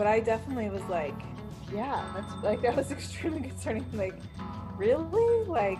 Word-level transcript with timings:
but 0.00 0.06
I 0.06 0.18
definitely 0.18 0.70
was 0.70 0.82
like, 0.84 1.12
yeah, 1.74 2.02
that's 2.14 2.42
like 2.42 2.62
that 2.62 2.74
was 2.74 2.90
extremely 2.98 3.42
concerning. 3.42 3.84
Like, 3.92 4.14
really? 4.78 5.44
Like, 5.44 5.78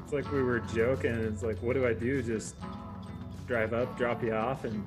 it's 0.00 0.12
like 0.12 0.30
we 0.30 0.44
were 0.44 0.60
joking. 0.60 1.10
It's 1.10 1.42
like, 1.42 1.60
what 1.60 1.72
do 1.72 1.84
I 1.84 1.92
do? 1.92 2.22
Just 2.22 2.54
drive 3.48 3.74
up, 3.74 3.98
drop 3.98 4.22
you 4.22 4.32
off, 4.32 4.62
and 4.62 4.86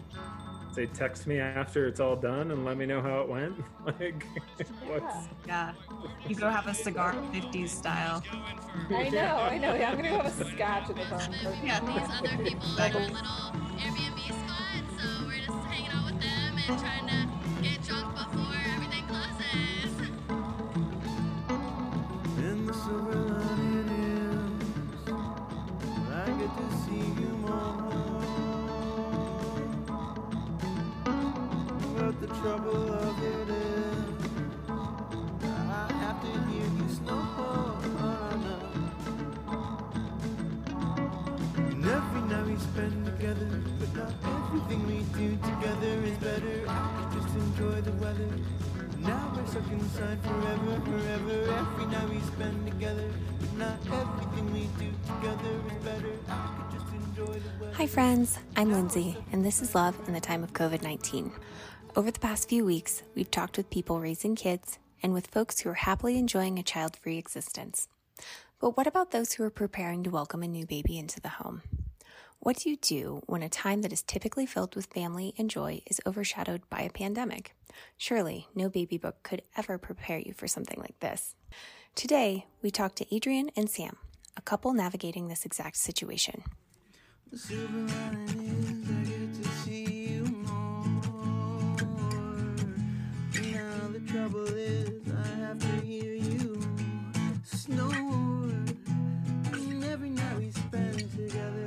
say 0.72 0.86
text 0.86 1.28
me 1.28 1.40
after 1.40 1.86
it's 1.86 2.00
all 2.00 2.16
done 2.16 2.52
and 2.52 2.64
let 2.64 2.78
me 2.78 2.86
know 2.86 3.02
how 3.02 3.20
it 3.20 3.28
went. 3.28 3.62
like, 4.00 4.24
what's 4.88 5.28
yeah, 5.46 5.74
you 6.26 6.36
go 6.36 6.50
have 6.50 6.68
a 6.68 6.74
cigar, 6.74 7.14
50s 7.34 7.68
style. 7.68 8.24
I 8.90 9.10
know, 9.10 9.36
I 9.36 9.58
know. 9.58 9.76
Yeah, 9.76 9.92
I'm 9.92 9.98
gonna 9.98 10.12
go 10.12 10.20
have 10.20 10.28
a 10.28 10.52
scotch 10.54 10.90
at 10.90 10.96
the 10.96 11.06
phone. 11.08 11.56
Yeah, 11.66 11.82
these 11.82 12.32
other 12.32 12.42
people 12.42 12.70
like 12.78 12.94
a 12.94 13.00
little 13.00 13.16
Airbnb 13.16 14.15
Hi, 57.78 57.88
friends. 57.88 58.40
I'm 58.56 58.72
Lindsay, 58.72 59.18
and 59.34 59.44
this 59.44 59.62
is 59.62 59.76
Love 59.76 60.00
in 60.08 60.14
the 60.14 60.22
Time 60.22 60.46
of 60.46 60.54
COVID 60.54 60.82
19. 60.82 61.30
Over 61.98 62.10
the 62.10 62.22
past 62.22 62.48
few 62.48 62.64
weeks, 62.64 63.04
we've 63.16 63.30
talked 63.30 63.58
with 63.58 63.70
people 63.70 64.00
raising 64.00 64.34
kids 64.38 64.80
and 65.04 65.12
with 65.12 65.28
folks 65.28 65.60
who 65.60 65.70
are 65.70 65.74
happily 65.74 66.18
enjoying 66.18 66.58
a 66.58 66.64
child 66.64 66.96
free 66.96 67.18
existence. 67.18 67.90
But 68.62 68.78
what 68.78 68.88
about 68.88 69.12
those 69.12 69.34
who 69.34 69.44
are 69.44 69.50
preparing 69.50 70.04
to 70.04 70.10
welcome 70.10 70.42
a 70.42 70.48
new 70.48 70.66
baby 70.66 70.98
into 70.98 71.20
the 71.20 71.28
home? 71.28 71.64
What 72.40 72.56
do 72.60 72.70
you 72.70 72.78
do 72.78 73.22
when 73.26 73.44
a 73.44 73.50
time 73.50 73.82
that 73.82 73.92
is 73.92 74.04
typically 74.04 74.46
filled 74.46 74.74
with 74.78 74.86
family 74.86 75.34
and 75.38 75.50
joy 75.50 75.82
is 75.86 76.00
overshadowed 76.06 76.62
by 76.70 76.80
a 76.80 76.90
pandemic? 76.90 77.58
Surely 77.98 78.48
no 78.56 78.70
baby 78.70 78.98
book 78.98 79.18
could 79.22 79.42
ever 79.58 79.78
prepare 79.78 80.20
you 80.20 80.32
for 80.32 80.48
something 80.48 80.80
like 80.80 80.98
this. 81.02 81.36
Today, 81.94 82.46
we 82.62 82.72
talk 82.72 82.96
to 82.96 83.14
Adrian 83.14 83.50
and 83.54 83.70
Sam, 83.70 83.98
a 84.38 84.42
couple 84.42 84.72
navigating 84.72 85.28
this 85.28 85.44
exact 85.44 85.76
situation. 85.76 86.42
The 87.32 87.38
silver 87.40 87.80
lining 87.80 88.64
is 88.64 88.90
I 88.90 89.04
get 89.10 89.44
to 89.44 89.50
see 89.64 90.14
you 90.14 90.24
more. 90.24 91.76
Now 93.52 93.88
the 93.92 94.00
trouble 94.08 94.46
is 94.46 95.02
I 95.12 95.28
have 95.40 95.60
to 95.60 95.86
hear 95.86 96.14
you 96.14 96.62
snore. 97.44 97.96
And 99.54 99.84
every 99.86 100.12
night 100.12 100.38
we 100.38 100.52
spend 100.52 101.00
together, 101.12 101.66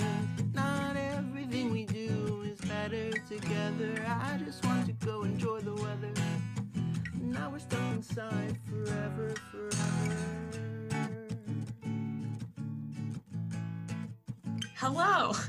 not 0.55 0.97
everything 0.97 1.71
we 1.73 1.85
do 1.85 2.45
is 2.45 2.61
better 2.61 3.11
together. 3.29 4.07
I 4.07 4.39
just 4.45 4.65
want 4.65 4.87
to 4.87 4.93
go 5.07 5.25
enjoy 5.25 5.61
the 5.61 5.75
weather. 5.75 6.13
Now 7.21 7.51
we're 7.51 7.59
stuck 7.59 7.81
inside 7.93 8.57
forever, 8.71 9.35
forever. 9.51 10.48
Hello. 14.79 15.33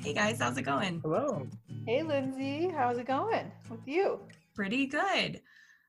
Hey 0.00 0.14
guys, 0.14 0.38
how's 0.40 0.56
it 0.56 0.62
going? 0.62 1.00
Hello. 1.02 1.46
Hey, 1.86 2.02
Lindsay, 2.02 2.72
how's 2.74 2.96
it 2.96 3.06
going 3.06 3.52
with 3.68 3.86
you? 3.86 4.18
Pretty 4.54 4.86
good. 4.86 5.42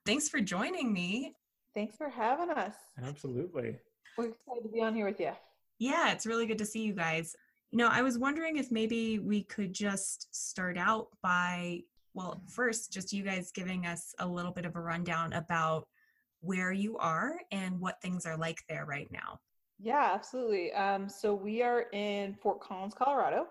Thanks 0.05 0.27
for 0.27 0.41
joining 0.41 0.91
me. 0.91 1.37
Thanks 1.73 1.95
for 1.95 2.09
having 2.09 2.49
us. 2.49 2.75
Absolutely. 3.01 3.77
We're 4.17 4.25
excited 4.25 4.63
to 4.63 4.69
be 4.69 4.81
on 4.81 4.95
here 4.95 5.05
with 5.05 5.21
you. 5.21 5.31
Yeah, 5.79 6.11
it's 6.11 6.25
really 6.25 6.45
good 6.45 6.57
to 6.57 6.65
see 6.65 6.81
you 6.81 6.91
guys. 6.91 7.37
You 7.69 7.77
know, 7.77 7.87
I 7.87 8.01
was 8.01 8.17
wondering 8.17 8.57
if 8.57 8.69
maybe 8.69 9.19
we 9.19 9.43
could 9.43 9.71
just 9.71 10.27
start 10.35 10.77
out 10.77 11.07
by, 11.23 11.83
well, 12.13 12.41
first, 12.49 12.91
just 12.91 13.13
you 13.13 13.23
guys 13.23 13.53
giving 13.53 13.85
us 13.85 14.13
a 14.19 14.27
little 14.27 14.51
bit 14.51 14.65
of 14.65 14.75
a 14.75 14.81
rundown 14.81 15.31
about 15.31 15.87
where 16.41 16.73
you 16.73 16.97
are 16.97 17.35
and 17.51 17.79
what 17.79 18.01
things 18.01 18.25
are 18.25 18.35
like 18.35 18.57
there 18.67 18.85
right 18.85 19.09
now. 19.09 19.39
Yeah, 19.83 20.11
absolutely. 20.13 20.71
Um, 20.73 21.09
so 21.09 21.33
we 21.33 21.63
are 21.63 21.85
in 21.91 22.35
Fort 22.35 22.61
Collins, 22.61 22.93
Colorado. 22.93 23.47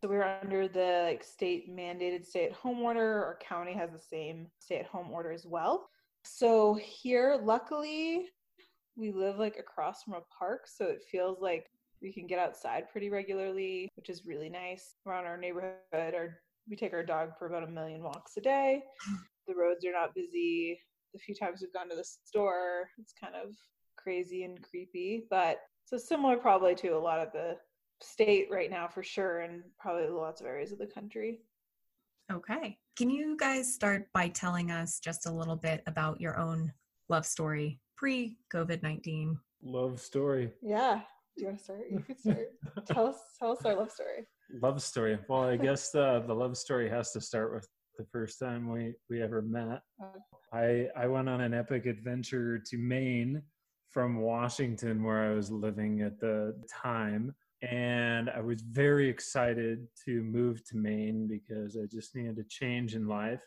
So 0.00 0.08
we're 0.08 0.38
under 0.40 0.68
the 0.68 1.02
like 1.06 1.24
state 1.24 1.74
mandated 1.74 2.24
stay-at-home 2.24 2.80
order. 2.80 3.24
Our 3.24 3.38
county 3.42 3.72
has 3.72 3.90
the 3.90 3.98
same 3.98 4.46
stay-at-home 4.60 5.10
order 5.10 5.32
as 5.32 5.44
well. 5.44 5.88
So 6.22 6.74
here, 6.74 7.40
luckily, 7.42 8.28
we 8.96 9.10
live 9.10 9.38
like 9.38 9.58
across 9.58 10.04
from 10.04 10.14
a 10.14 10.22
park, 10.38 10.66
so 10.68 10.84
it 10.86 11.02
feels 11.10 11.40
like 11.40 11.66
we 12.00 12.12
can 12.12 12.28
get 12.28 12.38
outside 12.38 12.88
pretty 12.90 13.10
regularly, 13.10 13.88
which 13.96 14.08
is 14.08 14.24
really 14.24 14.48
nice. 14.48 14.94
Around 15.04 15.24
our 15.24 15.36
neighborhood, 15.36 15.74
our, 15.92 16.38
we 16.68 16.76
take 16.76 16.92
our 16.92 17.04
dog 17.04 17.30
for 17.38 17.46
about 17.46 17.64
a 17.64 17.72
million 17.72 18.02
walks 18.02 18.36
a 18.36 18.40
day. 18.40 18.84
The 19.48 19.54
roads 19.54 19.84
are 19.84 19.92
not 19.92 20.14
busy. 20.14 20.78
The 21.12 21.18
few 21.18 21.34
times 21.34 21.60
we've 21.60 21.72
gone 21.72 21.88
to 21.88 21.96
the 21.96 22.04
store, 22.04 22.88
it's 22.98 23.14
kind 23.18 23.34
of 23.34 23.50
crazy 24.06 24.44
and 24.44 24.62
creepy, 24.62 25.24
but 25.30 25.58
so 25.84 25.96
similar 25.96 26.36
probably 26.36 26.76
to 26.76 26.90
a 26.90 26.98
lot 26.98 27.18
of 27.18 27.32
the 27.32 27.56
state 28.00 28.46
right 28.52 28.70
now 28.70 28.86
for 28.86 29.02
sure, 29.02 29.40
and 29.40 29.62
probably 29.80 30.06
lots 30.08 30.40
of 30.40 30.46
areas 30.46 30.70
of 30.70 30.78
the 30.78 30.86
country. 30.86 31.40
Okay. 32.32 32.78
Can 32.96 33.10
you 33.10 33.36
guys 33.36 33.74
start 33.74 34.06
by 34.14 34.28
telling 34.28 34.70
us 34.70 35.00
just 35.00 35.26
a 35.26 35.32
little 35.32 35.56
bit 35.56 35.82
about 35.88 36.20
your 36.20 36.38
own 36.38 36.72
love 37.08 37.26
story 37.26 37.80
pre 37.96 38.36
COVID 38.54 38.80
19? 38.84 39.36
Love 39.64 40.00
story. 40.00 40.52
Yeah. 40.62 41.00
Do 41.36 41.42
you 41.42 41.46
want 41.48 41.58
to 41.58 41.64
start? 41.64 41.80
You 41.90 41.98
could 41.98 42.20
start. 42.20 42.52
tell 42.86 43.06
us 43.08 43.16
tell 43.40 43.52
us 43.52 43.64
our 43.64 43.74
love 43.74 43.90
story. 43.90 44.24
Love 44.62 44.80
story. 44.80 45.18
Well, 45.28 45.42
I 45.42 45.56
guess 45.66 45.90
the 45.90 46.22
the 46.28 46.34
love 46.34 46.56
story 46.56 46.88
has 46.88 47.10
to 47.12 47.20
start 47.20 47.52
with 47.52 47.68
the 47.98 48.06
first 48.12 48.38
time 48.38 48.70
we 48.70 48.94
we 49.10 49.20
ever 49.20 49.42
met. 49.42 49.82
Uh-huh. 50.00 50.18
I 50.52 50.88
I 50.96 51.08
went 51.08 51.28
on 51.28 51.40
an 51.40 51.54
epic 51.54 51.86
adventure 51.86 52.60
to 52.70 52.78
Maine 52.78 53.42
from 53.96 54.18
Washington 54.18 55.02
where 55.02 55.24
I 55.24 55.34
was 55.34 55.50
living 55.50 56.02
at 56.02 56.20
the 56.20 56.54
time 56.70 57.34
and 57.62 58.28
I 58.28 58.40
was 58.42 58.60
very 58.60 59.08
excited 59.08 59.88
to 60.04 60.22
move 60.22 60.62
to 60.66 60.76
Maine 60.76 61.26
because 61.26 61.78
I 61.78 61.86
just 61.86 62.14
needed 62.14 62.38
a 62.38 62.44
change 62.44 62.94
in 62.94 63.08
life. 63.08 63.40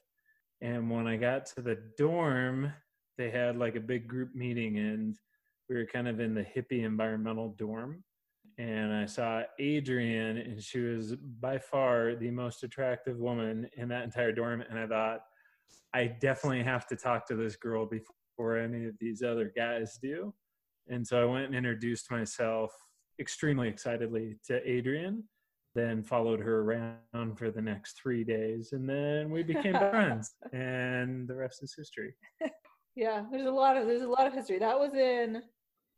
And 0.62 0.90
when 0.90 1.06
I 1.06 1.18
got 1.18 1.46
to 1.54 1.62
the 1.62 1.78
dorm, 2.00 2.74
they 3.16 3.30
had 3.30 3.58
like 3.58 3.76
a 3.76 3.80
big 3.80 4.08
group 4.08 4.34
meeting 4.34 4.80
and 4.80 5.16
we 5.70 5.76
were 5.76 5.86
kind 5.86 6.08
of 6.08 6.20
in 6.20 6.34
the 6.34 6.42
hippie 6.42 6.84
environmental 6.84 7.50
dorm 7.50 8.04
and 8.58 8.92
I 8.92 9.06
saw 9.06 9.44
Adrian, 9.60 10.38
and 10.38 10.64
she 10.64 10.80
was 10.80 11.16
by 11.40 11.60
far 11.60 12.16
the 12.16 12.32
most 12.32 12.64
attractive 12.64 13.20
woman 13.20 13.70
in 13.78 13.88
that 13.90 14.04
entire 14.04 14.32
dorm. 14.32 14.64
And 14.68 14.80
I 14.80 14.88
thought, 14.88 15.20
I 15.94 16.08
definitely 16.08 16.64
have 16.64 16.88
to 16.88 16.96
talk 16.96 17.28
to 17.28 17.36
this 17.36 17.56
girl 17.56 17.86
before 17.86 18.58
any 18.58 18.86
of 18.86 18.96
these 19.00 19.22
other 19.22 19.54
guys 19.56 20.00
do. 20.02 20.34
And 20.90 21.06
so 21.06 21.22
I 21.22 21.26
went 21.26 21.46
and 21.46 21.56
introduced 21.56 22.12
myself 22.12 22.72
extremely 23.20 23.68
excitedly 23.68 24.38
to 24.48 24.60
Adrian, 24.70 25.24
then 25.76 26.04
followed 26.04 26.40
her 26.40 26.62
around 26.62 27.38
for 27.38 27.52
the 27.52 27.62
next 27.62 28.00
three 28.02 28.24
days. 28.24 28.74
And 28.74 28.90
then 28.90 29.30
we 29.30 29.44
became 29.44 29.74
friends, 29.78 30.34
and 30.52 31.28
the 31.28 31.36
rest 31.36 31.64
is 31.64 31.74
history. 31.76 32.14
Yeah, 32.96 33.24
there's 33.32 33.46
a 33.46 33.52
lot 33.52 33.78
of 33.78 33.88
there's 33.88 34.02
a 34.02 34.08
lot 34.10 34.28
of 34.28 34.34
history. 34.34 34.60
That 34.60 34.78
was 34.78 34.94
in 34.94 35.42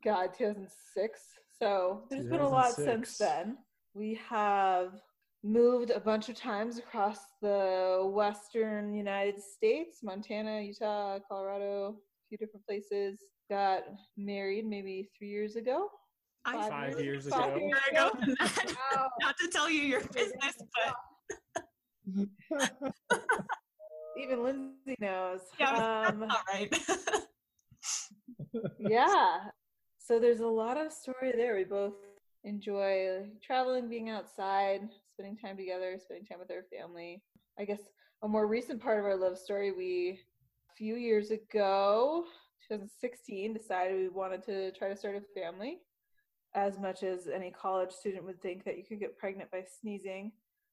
God 0.03 0.35
2006. 0.37 1.21
So 1.57 2.03
there's 2.11 2.27
been 2.27 2.41
a 2.41 2.47
lot 2.47 2.73
since 2.73 3.17
then. 3.17 3.57
We 3.95 4.19
have 4.29 5.01
moved 5.43 5.89
a 5.89 5.99
bunch 5.99 6.29
of 6.29 6.35
times 6.35 6.77
across 6.77 7.17
the 7.41 8.07
western 8.13 8.93
United 8.93 9.41
States, 9.41 10.01
Montana, 10.03 10.61
Utah, 10.61 11.17
Colorado, 11.27 11.95
a 11.97 12.23
few 12.29 12.37
different 12.37 12.67
places. 12.67 13.19
Got 13.51 13.83
married 14.15 14.65
maybe 14.65 15.09
three 15.17 15.27
years 15.27 15.57
ago. 15.57 15.89
I 16.45 16.69
Five 16.69 17.01
years 17.01 17.27
Five 17.27 17.57
ago. 17.57 17.59
years 17.67 17.81
ago 17.91 18.07
ago. 18.07 18.19
than 18.25 18.35
that. 18.39 18.75
Wow. 18.95 19.09
Not 19.19 19.35
to 19.39 19.49
tell 19.49 19.69
you 19.69 19.81
your 19.81 19.99
business, 20.13 20.55
but 20.73 20.93
Even 24.17 24.41
Lindsay 24.41 24.95
knows. 25.01 25.41
yeah, 25.59 26.07
Um, 26.07 26.23
all 26.23 26.37
right. 26.53 26.73
yeah. 28.79 29.39
So 29.99 30.17
there's 30.17 30.39
a 30.39 30.47
lot 30.47 30.77
of 30.77 30.93
story 30.93 31.33
there. 31.35 31.55
We 31.57 31.65
both 31.65 31.95
enjoy 32.45 33.25
traveling, 33.45 33.89
being 33.89 34.09
outside, 34.09 34.81
spending 35.11 35.35
time 35.35 35.57
together, 35.57 35.97
spending 35.99 36.25
time 36.25 36.39
with 36.39 36.51
our 36.51 36.63
family. 36.71 37.21
I 37.59 37.65
guess 37.65 37.81
a 38.23 38.29
more 38.29 38.47
recent 38.47 38.81
part 38.81 38.97
of 38.99 39.03
our 39.03 39.17
love 39.17 39.37
story, 39.37 39.73
we 39.73 40.19
a 40.71 40.73
few 40.77 40.95
years 40.95 41.31
ago, 41.31 42.23
2016, 42.71 43.53
decided 43.53 43.97
we 43.97 44.07
wanted 44.07 44.43
to 44.43 44.71
try 44.71 44.87
to 44.87 44.95
start 44.95 45.15
a 45.15 45.39
family. 45.39 45.79
As 46.55 46.79
much 46.79 47.03
as 47.03 47.27
any 47.27 47.51
college 47.51 47.91
student 47.91 48.23
would 48.23 48.41
think 48.41 48.63
that 48.63 48.77
you 48.77 48.83
could 48.85 48.99
get 48.99 49.17
pregnant 49.17 49.51
by 49.51 49.63
sneezing, 49.81 50.31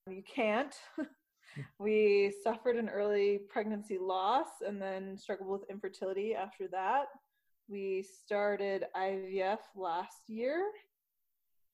you 0.09 0.23
can't. 0.23 0.75
we 1.81 2.33
suffered 2.43 2.77
an 2.77 2.89
early 2.89 3.41
pregnancy 3.49 3.99
loss 4.01 4.47
and 4.65 4.81
then 4.81 5.17
struggled 5.17 5.51
with 5.51 5.71
infertility 5.71 6.35
after 6.35 6.69
that. 6.69 7.07
We 7.69 8.05
started 8.25 8.85
IVF 8.97 9.59
last 9.77 10.29
year 10.29 10.71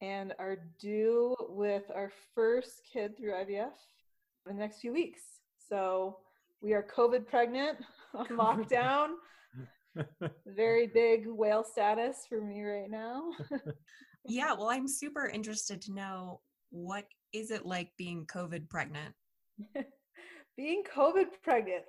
and 0.00 0.32
are 0.38 0.56
due 0.81 1.37
with 1.50 1.85
our 1.94 2.11
first 2.35 2.81
kid 2.91 3.17
through 3.17 3.32
IVF 3.32 3.73
in 4.49 4.56
the 4.56 4.61
next 4.61 4.81
few 4.81 4.93
weeks. 4.93 5.20
So 5.69 6.19
we 6.62 6.73
are 6.73 6.82
COVID 6.82 7.27
pregnant 7.27 7.79
on 8.15 8.27
lockdown. 8.29 9.09
Very 10.46 10.87
big 10.87 11.26
whale 11.26 11.64
status 11.64 12.26
for 12.29 12.41
me 12.41 12.62
right 12.62 12.91
now. 12.91 13.31
yeah, 14.25 14.52
well, 14.52 14.70
I'm 14.70 14.88
super 14.88 15.26
interested 15.26 15.81
to 15.82 15.93
know 15.93 16.41
what 16.70 17.05
is 17.32 17.50
it 17.50 17.67
like 17.67 17.91
being 17.96 18.26
COVID 18.26 18.69
pregnant? 18.69 19.14
being 20.56 20.82
COVID 20.94 21.26
pregnant. 21.43 21.85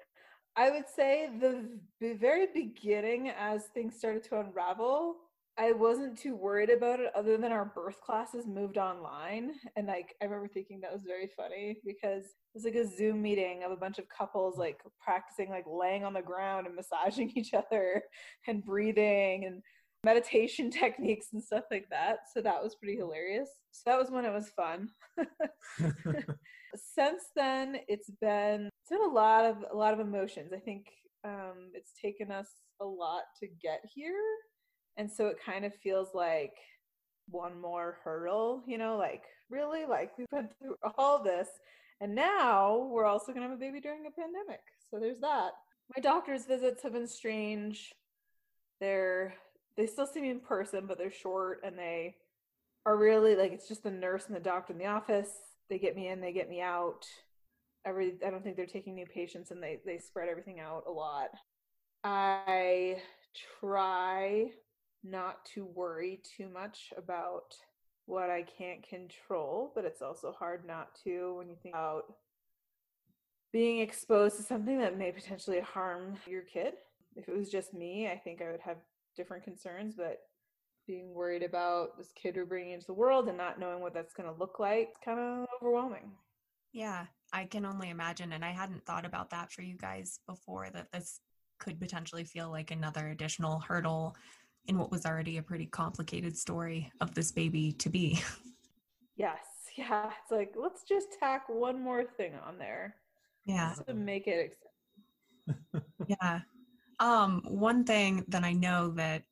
I 0.56 0.72
would 0.72 0.86
say 0.96 1.30
the, 1.40 1.68
the 2.00 2.14
very 2.14 2.48
beginning, 2.54 3.30
as 3.30 3.66
things 3.74 3.98
started 3.98 4.24
to 4.26 4.40
unravel, 4.40 5.18
I 5.58 5.72
wasn't 5.72 6.20
too 6.20 6.36
worried 6.36 6.70
about 6.70 7.00
it 7.00 7.12
other 7.16 7.38
than 7.38 7.54
our 7.54 7.72
birth 7.74 8.02
classes 8.02 8.46
moved 8.46 8.78
online. 8.78 9.52
And 9.78 9.88
like, 9.88 10.14
I 10.22 10.26
remember 10.26 10.50
thinking 10.50 10.82
that 10.82 10.92
was 10.92 11.04
very 11.08 11.30
funny 11.36 11.78
because 11.86 12.26
it 12.26 12.54
was 12.54 12.66
like 12.66 12.76
a 12.76 12.86
Zoom 12.86 13.22
meeting 13.22 13.64
of 13.64 13.72
a 13.72 13.78
bunch 13.78 13.98
of 13.98 14.10
couples 14.10 14.58
like 14.58 14.82
practicing 15.00 15.50
like 15.50 15.64
laying 15.66 16.04
on 16.04 16.14
the 16.14 16.22
ground 16.22 16.68
and 16.68 16.76
massaging 16.76 17.32
each 17.36 17.54
other 17.54 18.04
and 18.48 18.66
breathing 18.66 19.46
and 19.46 19.62
meditation 20.04 20.70
techniques 20.80 21.28
and 21.32 21.42
stuff 21.42 21.64
like 21.72 21.88
that. 21.90 22.18
So 22.34 22.42
that 22.42 22.62
was 22.62 22.76
pretty 22.76 22.98
hilarious. 22.98 23.50
So 23.72 23.92
that 23.92 24.00
was 24.00 24.12
when 24.12 24.26
it 24.26 24.34
was 24.34 24.50
fun. 24.50 24.90
Since 26.76 27.24
then, 27.34 27.78
it's 27.88 28.10
been 28.20 28.70
it's 28.82 28.90
been 28.90 29.10
a 29.10 29.14
lot 29.14 29.46
of 29.46 29.58
a 29.72 29.76
lot 29.76 29.94
of 29.94 30.02
emotions. 30.02 30.52
I 30.54 30.60
think 30.60 30.88
um, 31.24 31.72
it's 31.74 31.94
taken 32.02 32.30
us 32.30 32.50
a 32.82 32.86
lot 32.86 33.24
to 33.40 33.48
get 33.62 33.80
here 33.94 34.20
and 34.98 35.12
so 35.12 35.28
it 35.28 35.38
kind 35.44 35.66
of 35.66 35.74
feels 35.84 36.10
like 36.14 36.54
one 37.30 37.60
more 37.60 37.98
hurdle, 38.04 38.64
you 38.68 38.78
know, 38.78 38.98
like 38.98 39.24
really, 39.50 39.86
like 39.86 40.12
we've 40.18 40.30
been 40.32 40.50
through 40.60 40.76
all 40.98 41.24
this, 41.24 41.48
and 42.02 42.14
now 42.14 42.90
we're 42.92 43.06
also 43.06 43.28
going 43.28 43.42
to 43.44 43.50
have 43.50 43.58
a 43.58 43.60
baby 43.60 43.80
during 43.80 44.06
a 44.06 44.12
pandemic. 44.12 44.62
So 44.90 45.00
there's 45.00 45.20
that. 45.22 45.52
My 45.96 46.02
doctor's 46.02 46.46
visits 46.46 46.84
have 46.84 46.94
been 46.94 47.08
strange. 47.08 47.94
They're 48.80 49.36
they 49.78 49.88
still 49.88 50.08
see 50.08 50.22
me 50.22 50.30
in 50.30 50.40
person, 50.40 50.86
but 50.88 50.98
they're 50.98 51.12
short 51.12 51.60
and 51.66 51.78
they 51.78 52.16
are 52.86 52.98
really 52.98 53.36
like 53.36 53.52
it's 53.52 53.68
just 53.68 53.84
the 53.84 53.92
nurse 53.92 54.26
and 54.28 54.36
the 54.36 54.40
doctor 54.40 54.74
in 54.74 54.80
the 54.80 54.86
office. 54.86 55.30
They 55.70 55.80
get 55.80 55.96
me 55.96 56.08
in, 56.08 56.22
they 56.22 56.34
get 56.34 56.50
me 56.50 56.62
out. 56.62 57.06
Every 57.86 58.16
I 58.26 58.30
don't 58.30 58.44
think 58.44 58.56
they're 58.56 58.66
taking 58.66 58.96
new 58.96 59.06
patients 59.06 59.52
and 59.52 59.62
they 59.62 59.80
they 59.86 60.00
spread 60.00 60.30
everything 60.30 60.60
out 60.60 60.84
a 60.88 60.92
lot. 60.92 61.30
I 62.04 62.98
try 63.60 64.52
not 65.06 65.46
to 65.54 65.66
worry 65.66 66.22
too 66.38 66.50
much 66.50 66.94
about 66.98 67.56
what 68.06 68.30
I 68.30 68.44
can't 68.44 68.88
control, 68.88 69.72
but 69.76 69.86
it's 69.86 70.02
also 70.02 70.32
hard 70.32 70.66
not 70.66 70.90
to 71.04 71.36
when 71.38 71.50
you 71.50 71.56
think 71.62 71.76
about 71.76 72.04
being 73.52 73.80
exposed 73.80 74.38
to 74.38 74.44
something 74.44 74.80
that 74.80 74.98
may 74.98 75.12
potentially 75.12 75.62
harm 75.62 76.18
your 76.28 76.42
kid. 76.42 76.74
If 77.16 77.30
it 77.30 77.38
was 77.38 77.50
just 77.50 77.74
me, 77.74 78.08
I 78.08 78.18
think 78.18 78.42
I 78.42 78.52
would 78.52 78.60
have 78.62 78.78
different 79.16 79.44
concerns, 79.44 79.96
but 79.96 80.20
being 80.86 81.14
worried 81.14 81.42
about 81.42 81.98
this 81.98 82.12
kid 82.14 82.36
we're 82.36 82.46
bringing 82.46 82.74
into 82.74 82.86
the 82.86 82.94
world 82.94 83.28
and 83.28 83.38
not 83.38 83.60
knowing 83.60 83.82
what 83.82 83.94
that's 83.94 84.14
going 84.14 84.32
to 84.32 84.40
look 84.40 84.60
like, 84.60 84.90
it's 84.92 85.00
kind 85.04 85.20
of 85.20 85.48
overwhelming. 85.62 86.12
Yeah, 86.74 87.06
I 87.32 87.46
can 87.46 87.66
only 87.66 87.90
imagine. 87.90 88.34
And 88.34 88.44
I 88.44 88.52
hadn't 88.52 88.86
thought 88.86 89.06
about 89.06 89.30
that 89.30 89.52
for 89.52 89.62
you 89.62 89.78
guys 89.78 90.20
before 90.28 90.70
that 90.74 90.92
this 90.92 91.22
could 91.58 91.80
potentially 91.80 92.26
feel 92.26 92.52
like 92.52 92.72
another 92.72 93.08
additional 93.08 93.60
hurdle 93.60 94.16
in 94.68 94.78
what 94.78 94.92
was 94.92 95.06
already 95.06 95.38
a 95.38 95.44
pretty 95.44 95.66
complicated 95.66 96.38
story 96.38 96.92
of 97.02 97.14
this 97.14 97.32
baby 97.32 97.72
to 97.74 97.90
be. 97.90 98.22
Yes, 99.18 99.46
yeah. 99.78 100.10
It's 100.22 100.32
like 100.32 100.56
let's 100.58 100.84
just 100.84 101.08
tack 101.20 101.48
one 101.48 101.82
more 101.82 102.04
thing 102.04 102.34
on 102.46 102.58
there. 102.58 102.96
Yeah. 103.46 103.74
To 103.88 103.94
make 103.94 104.28
it 104.28 104.58
yeah. 106.08 106.42
Um 107.00 107.42
one 107.48 107.86
thing 107.86 108.26
that 108.28 108.44
I 108.44 108.52
know 108.52 108.90
that 108.92 109.24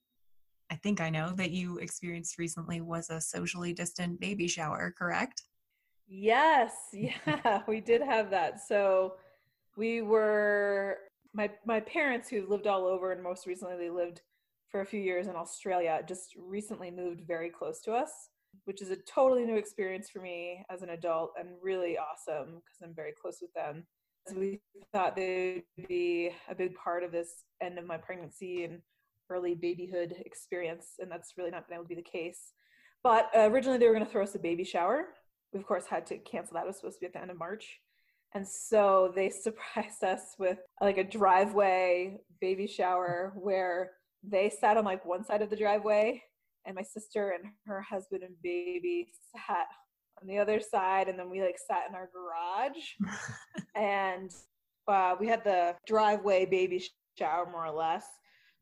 I 0.71 0.75
think 0.75 1.01
I 1.01 1.09
know 1.09 1.33
that 1.35 1.51
you 1.51 1.77
experienced 1.79 2.37
recently 2.37 2.81
was 2.81 3.09
a 3.09 3.21
socially 3.21 3.73
distant 3.73 4.19
baby 4.19 4.47
shower, 4.47 4.93
correct? 4.97 5.43
Yes, 6.07 6.73
yeah, 6.93 7.61
we 7.67 7.81
did 7.81 8.01
have 8.01 8.29
that. 8.31 8.59
So 8.65 9.15
we 9.75 10.01
were 10.01 10.97
my 11.33 11.49
my 11.65 11.79
parents 11.79 12.29
who 12.29 12.47
lived 12.47 12.67
all 12.67 12.85
over 12.85 13.11
and 13.11 13.21
most 13.21 13.47
recently 13.47 13.77
they 13.77 13.89
lived 13.89 14.21
for 14.73 14.81
a 14.81 14.85
few 14.85 14.99
years 14.99 15.27
in 15.27 15.35
Australia 15.35 16.01
just 16.07 16.33
recently 16.35 16.89
moved 16.89 17.21
very 17.27 17.51
close 17.51 17.79
to 17.81 17.93
us, 17.93 18.09
which 18.65 18.81
is 18.81 18.89
a 18.89 18.97
totally 19.07 19.45
new 19.45 19.55
experience 19.55 20.09
for 20.09 20.19
me 20.19 20.65
as 20.71 20.81
an 20.81 20.89
adult 20.89 21.31
and 21.39 21.49
really 21.61 21.95
awesome 21.95 22.55
because 22.55 22.81
I'm 22.83 22.95
very 22.95 23.11
close 23.11 23.37
with 23.39 23.53
them. 23.53 23.85
So 24.27 24.39
we 24.39 24.61
thought 24.91 25.15
they 25.15 25.63
would 25.77 25.87
be 25.87 26.31
a 26.49 26.55
big 26.55 26.73
part 26.73 27.03
of 27.03 27.11
this 27.11 27.43
end 27.61 27.77
of 27.77 27.85
my 27.85 27.97
pregnancy 27.97 28.63
and 28.63 28.79
early 29.29 29.53
babyhood 29.53 30.15
experience, 30.25 30.93
and 30.97 31.11
that's 31.11 31.33
really 31.37 31.51
not 31.51 31.67
been 31.67 31.75
able 31.75 31.83
to 31.83 31.89
be 31.89 31.95
the 31.95 32.01
case. 32.01 32.53
But 33.03 33.29
uh, 33.35 33.51
originally, 33.51 33.77
they 33.77 33.85
were 33.85 33.93
going 33.93 34.05
to 34.05 34.11
throw 34.11 34.23
us 34.23 34.33
a 34.33 34.39
baby 34.39 34.63
shower. 34.63 35.05
We, 35.53 35.59
of 35.59 35.67
course, 35.67 35.85
had 35.85 36.07
to 36.07 36.17
cancel 36.17 36.55
that. 36.55 36.63
It 36.63 36.67
was 36.67 36.77
supposed 36.77 36.95
to 36.95 37.01
be 37.01 37.05
at 37.05 37.13
the 37.13 37.21
end 37.21 37.29
of 37.29 37.37
March. 37.37 37.79
And 38.33 38.47
so 38.47 39.11
they 39.13 39.29
surprised 39.43 40.03
us 40.03 40.35
with 40.39 40.57
like 40.81 40.97
a 40.97 41.03
driveway 41.03 42.17
baby 42.41 42.65
shower 42.65 43.33
where 43.35 43.91
they 44.23 44.49
sat 44.49 44.77
on 44.77 44.85
like 44.85 45.05
one 45.05 45.23
side 45.23 45.41
of 45.41 45.49
the 45.49 45.55
driveway 45.55 46.21
and 46.65 46.75
my 46.75 46.81
sister 46.81 47.31
and 47.31 47.51
her 47.65 47.81
husband 47.81 48.23
and 48.23 48.35
baby 48.41 49.09
sat 49.35 49.67
on 50.21 50.27
the 50.27 50.37
other 50.37 50.59
side 50.59 51.07
and 51.07 51.19
then 51.19 51.29
we 51.29 51.41
like 51.41 51.57
sat 51.57 51.83
in 51.89 51.95
our 51.95 52.09
garage. 52.13 52.83
And 53.75 54.31
uh, 54.87 55.15
we 55.19 55.27
had 55.27 55.43
the 55.43 55.75
driveway 55.87 56.45
baby 56.45 56.83
shower 57.17 57.49
more 57.51 57.65
or 57.65 57.71
less 57.71 58.05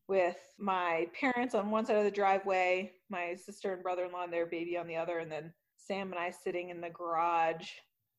with 0.08 0.38
my 0.60 1.08
parents 1.20 1.56
on 1.56 1.72
one 1.72 1.86
side 1.86 1.98
of 1.98 2.03
the 2.03 2.12
driveway 2.12 2.91
my 3.10 3.36
sister 3.36 3.74
and 3.74 3.84
brother-in-law 3.84 4.24
and 4.24 4.34
their 4.34 4.46
baby 4.46 4.77
on 4.77 4.88
the 4.88 4.96
other 4.96 5.20
and 5.20 5.32
then 5.32 5.53
sam 5.77 6.12
and 6.12 6.20
i 6.20 6.30
sitting 6.30 6.70
in 6.70 6.82
the 6.82 6.89
garage 6.89 7.70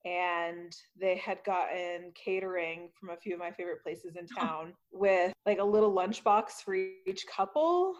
and 0.04 0.75
they 1.00 1.16
had 1.16 1.38
gotten 1.44 2.12
catering 2.14 2.90
from 2.99 3.11
a 3.11 3.16
few 3.16 3.35
of 3.35 3.40
my 3.40 3.50
favorite 3.50 3.82
places 3.82 4.16
in 4.16 4.26
town 4.38 4.73
with 4.90 5.32
like 5.47 5.59
a 5.59 5.64
little 5.64 5.92
lunchbox 5.92 6.62
for 6.64 6.75
each 6.75 7.25
couple. 7.26 7.94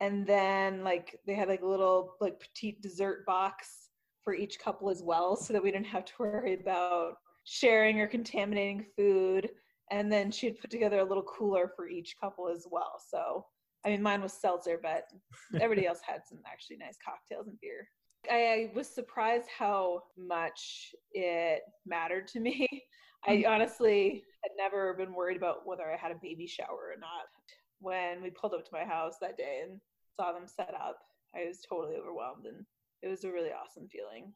And 0.00 0.26
then 0.26 0.82
like 0.82 1.18
they 1.26 1.34
had 1.34 1.48
like 1.48 1.62
a 1.62 1.66
little 1.66 2.14
like 2.20 2.40
petite 2.40 2.80
dessert 2.82 3.24
box 3.26 3.90
for 4.24 4.34
each 4.34 4.58
couple 4.58 4.88
as 4.88 5.02
well 5.02 5.36
so 5.36 5.52
that 5.52 5.62
we 5.62 5.70
didn't 5.70 5.86
have 5.86 6.04
to 6.06 6.12
worry 6.18 6.54
about 6.54 7.14
sharing 7.44 8.00
or 8.00 8.06
contaminating 8.06 8.86
food. 8.96 9.50
And 9.90 10.10
then 10.10 10.30
she 10.30 10.46
had 10.46 10.58
put 10.58 10.70
together 10.70 11.00
a 11.00 11.04
little 11.04 11.24
cooler 11.24 11.70
for 11.76 11.88
each 11.88 12.16
couple 12.20 12.48
as 12.48 12.66
well. 12.70 13.00
So 13.08 13.44
i 13.84 13.88
mean 13.88 14.02
mine 14.02 14.22
was 14.22 14.32
seltzer 14.32 14.78
but 14.80 15.04
everybody 15.60 15.86
else 15.88 16.00
had 16.06 16.20
some 16.28 16.38
actually 16.46 16.76
nice 16.76 16.96
cocktails 17.04 17.48
and 17.48 17.58
beer 17.60 17.88
I 18.30 18.70
was 18.74 18.88
surprised 18.88 19.48
how 19.56 20.04
much 20.16 20.94
it 21.12 21.62
mattered 21.86 22.28
to 22.28 22.40
me. 22.40 22.68
I 23.26 23.36
mm. 23.36 23.48
honestly 23.48 24.24
had 24.42 24.52
never 24.56 24.94
been 24.94 25.14
worried 25.14 25.36
about 25.36 25.66
whether 25.66 25.90
I 25.90 25.96
had 25.96 26.12
a 26.12 26.20
baby 26.20 26.46
shower 26.46 26.92
or 26.94 26.98
not. 26.98 27.26
When 27.80 28.22
we 28.22 28.30
pulled 28.30 28.54
up 28.54 28.64
to 28.64 28.70
my 28.72 28.84
house 28.84 29.14
that 29.20 29.36
day 29.36 29.62
and 29.64 29.80
saw 30.16 30.32
them 30.32 30.46
set 30.46 30.74
up, 30.74 30.98
I 31.34 31.46
was 31.46 31.60
totally 31.68 31.96
overwhelmed 31.96 32.46
and 32.46 32.64
it 33.02 33.08
was 33.08 33.24
a 33.24 33.32
really 33.32 33.50
awesome 33.50 33.88
feeling. 33.88 34.32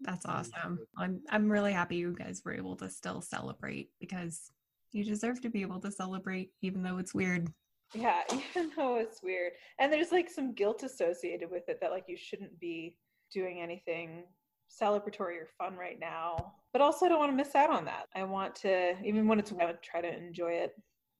That's 0.00 0.26
awesome. 0.26 0.80
I'm 0.98 1.20
I'm 1.30 1.50
really 1.50 1.72
happy 1.72 1.96
you 1.96 2.14
guys 2.18 2.42
were 2.44 2.54
able 2.54 2.76
to 2.76 2.90
still 2.90 3.22
celebrate 3.22 3.90
because 4.00 4.50
you 4.92 5.04
deserve 5.04 5.40
to 5.42 5.50
be 5.50 5.62
able 5.62 5.80
to 5.80 5.90
celebrate 5.90 6.50
even 6.62 6.82
though 6.82 6.98
it's 6.98 7.14
weird. 7.14 7.52
Yeah, 7.94 8.22
even 8.32 8.72
though 8.76 8.96
it's 8.96 9.22
weird. 9.22 9.52
And 9.78 9.92
there's 9.92 10.12
like 10.12 10.28
some 10.28 10.52
guilt 10.52 10.82
associated 10.82 11.50
with 11.50 11.68
it 11.68 11.78
that 11.80 11.90
like 11.90 12.04
you 12.08 12.16
shouldn't 12.16 12.58
be 12.58 12.96
doing 13.34 13.60
anything 13.60 14.22
celebratory 14.70 15.36
or 15.36 15.48
fun 15.58 15.76
right 15.76 16.00
now. 16.00 16.54
But 16.72 16.80
also, 16.80 17.04
I 17.04 17.08
don't 17.10 17.18
want 17.18 17.32
to 17.32 17.36
miss 17.36 17.54
out 17.54 17.70
on 17.70 17.84
that. 17.84 18.06
I 18.14 18.22
want 18.22 18.54
to, 18.56 18.94
even 19.04 19.28
when 19.28 19.38
it's, 19.38 19.52
would 19.52 19.82
try 19.82 20.00
to 20.00 20.16
enjoy 20.16 20.52
it. 20.52 20.74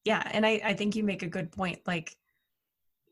Yeah. 0.05 0.23
And 0.33 0.47
I, 0.47 0.61
I 0.65 0.75
think 0.75 0.97
you 0.97 1.05
make 1.05 1.23
a 1.23 1.29
good 1.29 1.53
point. 1.53 1.81
Like, 1.87 2.17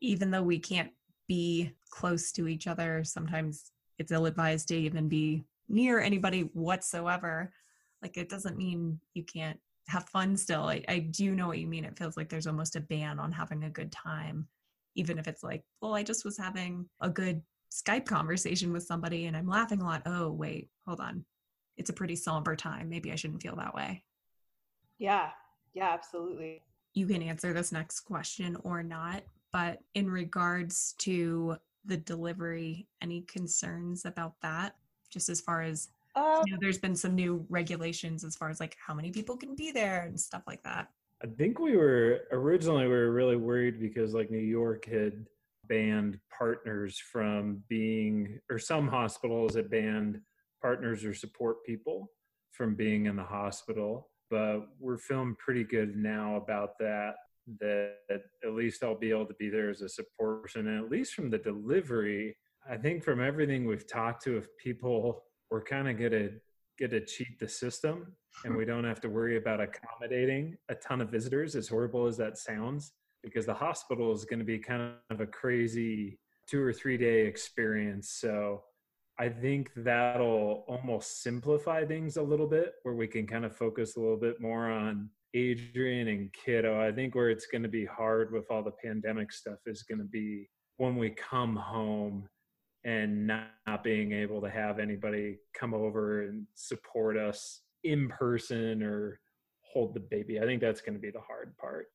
even 0.01 0.31
though 0.31 0.43
we 0.43 0.59
can't 0.59 0.91
be 1.27 1.71
close 1.89 2.31
to 2.33 2.47
each 2.47 2.67
other, 2.67 3.03
sometimes 3.03 3.71
it's 3.99 4.11
ill 4.11 4.25
advised 4.25 4.69
to 4.69 4.75
even 4.75 5.07
be 5.07 5.43
near 5.69 5.99
anybody 5.99 6.49
whatsoever. 6.53 7.53
Like, 8.01 8.17
it 8.17 8.29
doesn't 8.29 8.57
mean 8.57 8.99
you 9.13 9.23
can't 9.23 9.59
have 9.87 10.09
fun 10.09 10.35
still. 10.35 10.63
I, 10.63 10.83
I 10.87 10.99
do 10.99 11.35
know 11.35 11.47
what 11.47 11.59
you 11.59 11.67
mean. 11.67 11.85
It 11.85 11.97
feels 11.97 12.17
like 12.17 12.29
there's 12.29 12.47
almost 12.47 12.75
a 12.75 12.81
ban 12.81 13.19
on 13.19 13.31
having 13.31 13.63
a 13.63 13.69
good 13.69 13.91
time, 13.91 14.47
even 14.95 15.17
if 15.17 15.27
it's 15.27 15.43
like, 15.43 15.63
well, 15.81 15.93
I 15.93 16.03
just 16.03 16.25
was 16.25 16.37
having 16.37 16.89
a 16.99 17.09
good 17.09 17.41
Skype 17.73 18.05
conversation 18.05 18.71
with 18.71 18.83
somebody 18.83 19.25
and 19.25 19.35
I'm 19.35 19.47
laughing 19.47 19.81
a 19.81 19.85
lot. 19.85 20.03
Oh, 20.05 20.29
wait, 20.31 20.69
hold 20.85 20.99
on. 20.99 21.25
It's 21.75 21.89
a 21.89 21.93
pretty 21.93 22.15
somber 22.15 22.55
time. 22.55 22.87
Maybe 22.87 23.11
I 23.11 23.15
shouldn't 23.15 23.41
feel 23.41 23.55
that 23.55 23.73
way. 23.73 24.03
Yeah, 24.99 25.31
yeah, 25.73 25.89
absolutely. 25.91 26.61
You 26.93 27.07
can 27.07 27.23
answer 27.23 27.51
this 27.51 27.71
next 27.71 28.01
question 28.01 28.55
or 28.63 28.83
not, 28.83 29.23
but 29.51 29.79
in 29.95 30.07
regards 30.07 30.93
to 30.99 31.57
the 31.85 31.97
delivery, 31.97 32.87
any 33.01 33.21
concerns 33.21 34.05
about 34.05 34.35
that? 34.43 34.75
Just 35.09 35.29
as 35.29 35.41
far 35.41 35.63
as 35.63 35.89
Um, 36.15 36.43
you 36.45 36.53
know, 36.53 36.59
there's 36.61 36.77
been 36.77 36.95
some 36.95 37.15
new 37.15 37.43
regulations 37.49 38.23
as 38.23 38.35
far 38.35 38.51
as 38.51 38.59
like 38.59 38.77
how 38.79 38.93
many 38.93 39.11
people 39.11 39.35
can 39.35 39.55
be 39.55 39.71
there 39.71 40.03
and 40.03 40.19
stuff 40.19 40.43
like 40.45 40.61
that. 40.61 40.89
I 41.23 41.27
think 41.27 41.57
we 41.57 41.75
were 41.75 42.27
originally 42.31 42.85
we 42.85 42.93
were 42.93 43.11
really 43.11 43.35
worried 43.35 43.79
because 43.79 44.13
like 44.13 44.29
New 44.29 44.37
York 44.37 44.85
had 44.85 45.25
banned 45.67 46.19
partners 46.37 46.97
from 47.11 47.63
being 47.69 48.39
or 48.49 48.59
some 48.59 48.87
hospitals 48.87 49.55
had 49.55 49.69
banned 49.69 50.19
partners 50.61 51.05
or 51.05 51.13
support 51.13 51.63
people 51.65 52.09
from 52.51 52.75
being 52.75 53.05
in 53.05 53.15
the 53.15 53.23
hospital. 53.23 54.09
But 54.29 54.61
we're 54.79 54.97
feeling 54.97 55.35
pretty 55.37 55.63
good 55.63 55.95
now 55.95 56.37
about 56.37 56.77
that. 56.79 57.15
That 57.59 57.95
at 58.09 58.53
least 58.53 58.83
I'll 58.83 58.97
be 58.97 59.09
able 59.09 59.25
to 59.25 59.33
be 59.33 59.49
there 59.49 59.69
as 59.69 59.81
a 59.81 59.89
support 59.89 60.43
person, 60.43 60.67
and 60.67 60.83
at 60.83 60.89
least 60.89 61.13
from 61.13 61.29
the 61.29 61.37
delivery, 61.37 62.37
I 62.69 62.77
think 62.77 63.03
from 63.03 63.21
everything 63.21 63.65
we've 63.65 63.87
talked 63.87 64.23
to, 64.23 64.37
if 64.37 64.47
people 64.57 65.23
we're 65.51 65.61
kind 65.63 65.87
of 65.87 65.99
gonna 65.99 66.29
get 66.79 66.91
to 66.91 67.05
cheat 67.05 67.37
the 67.39 67.47
system 67.47 68.15
and 68.43 68.53
hmm. 68.53 68.57
we 68.57 68.65
don't 68.65 68.83
have 68.83 68.99
to 69.01 69.09
worry 69.09 69.37
about 69.37 69.61
accommodating 69.61 70.57
a 70.69 70.75
ton 70.75 71.01
of 71.01 71.09
visitors, 71.09 71.55
as 71.55 71.67
horrible 71.67 72.07
as 72.07 72.17
that 72.17 72.37
sounds, 72.37 72.93
because 73.23 73.45
the 73.45 73.53
hospital 73.53 74.11
is 74.11 74.25
going 74.25 74.39
to 74.39 74.45
be 74.45 74.59
kind 74.59 74.93
of 75.09 75.21
a 75.21 75.27
crazy 75.27 76.19
two 76.47 76.61
or 76.61 76.73
three 76.73 76.97
day 76.97 77.25
experience. 77.25 78.09
So 78.09 78.63
I 79.19 79.29
think 79.29 79.71
that'll 79.75 80.65
almost 80.67 81.21
simplify 81.21 81.85
things 81.85 82.17
a 82.17 82.23
little 82.23 82.47
bit, 82.47 82.73
where 82.83 82.95
we 82.95 83.07
can 83.07 83.27
kind 83.27 83.45
of 83.45 83.55
focus 83.55 83.95
a 83.95 83.99
little 83.99 84.17
bit 84.17 84.41
more 84.41 84.69
on 84.69 85.09
Adrian 85.33 86.07
and 86.07 86.33
Kiddo. 86.33 86.81
I 86.81 86.91
think 86.91 87.15
where 87.15 87.29
it's 87.29 87.45
going 87.45 87.63
to 87.63 87.69
be 87.69 87.85
hard 87.85 88.31
with 88.31 88.45
all 88.49 88.63
the 88.63 88.71
pandemic 88.83 89.31
stuff 89.31 89.59
is 89.65 89.83
going 89.83 89.99
to 89.99 90.05
be 90.05 90.49
when 90.77 90.95
we 90.95 91.11
come 91.11 91.55
home 91.55 92.27
and 92.83 93.27
not, 93.27 93.49
being 93.83 94.11
able 94.11 94.39
to 94.41 94.49
have 94.49 94.77
anybody 94.77 95.37
come 95.57 95.73
over 95.73 96.23
and 96.23 96.45
support 96.53 97.17
us 97.17 97.61
in 97.83 98.07
person 98.09 98.83
or 98.83 99.19
hold 99.61 99.93
the 99.93 99.99
baby. 99.99 100.39
I 100.39 100.43
think 100.43 100.61
that's 100.61 100.81
going 100.81 100.93
to 100.93 101.01
be 101.01 101.09
the 101.09 101.21
hard 101.21 101.55
part. 101.57 101.87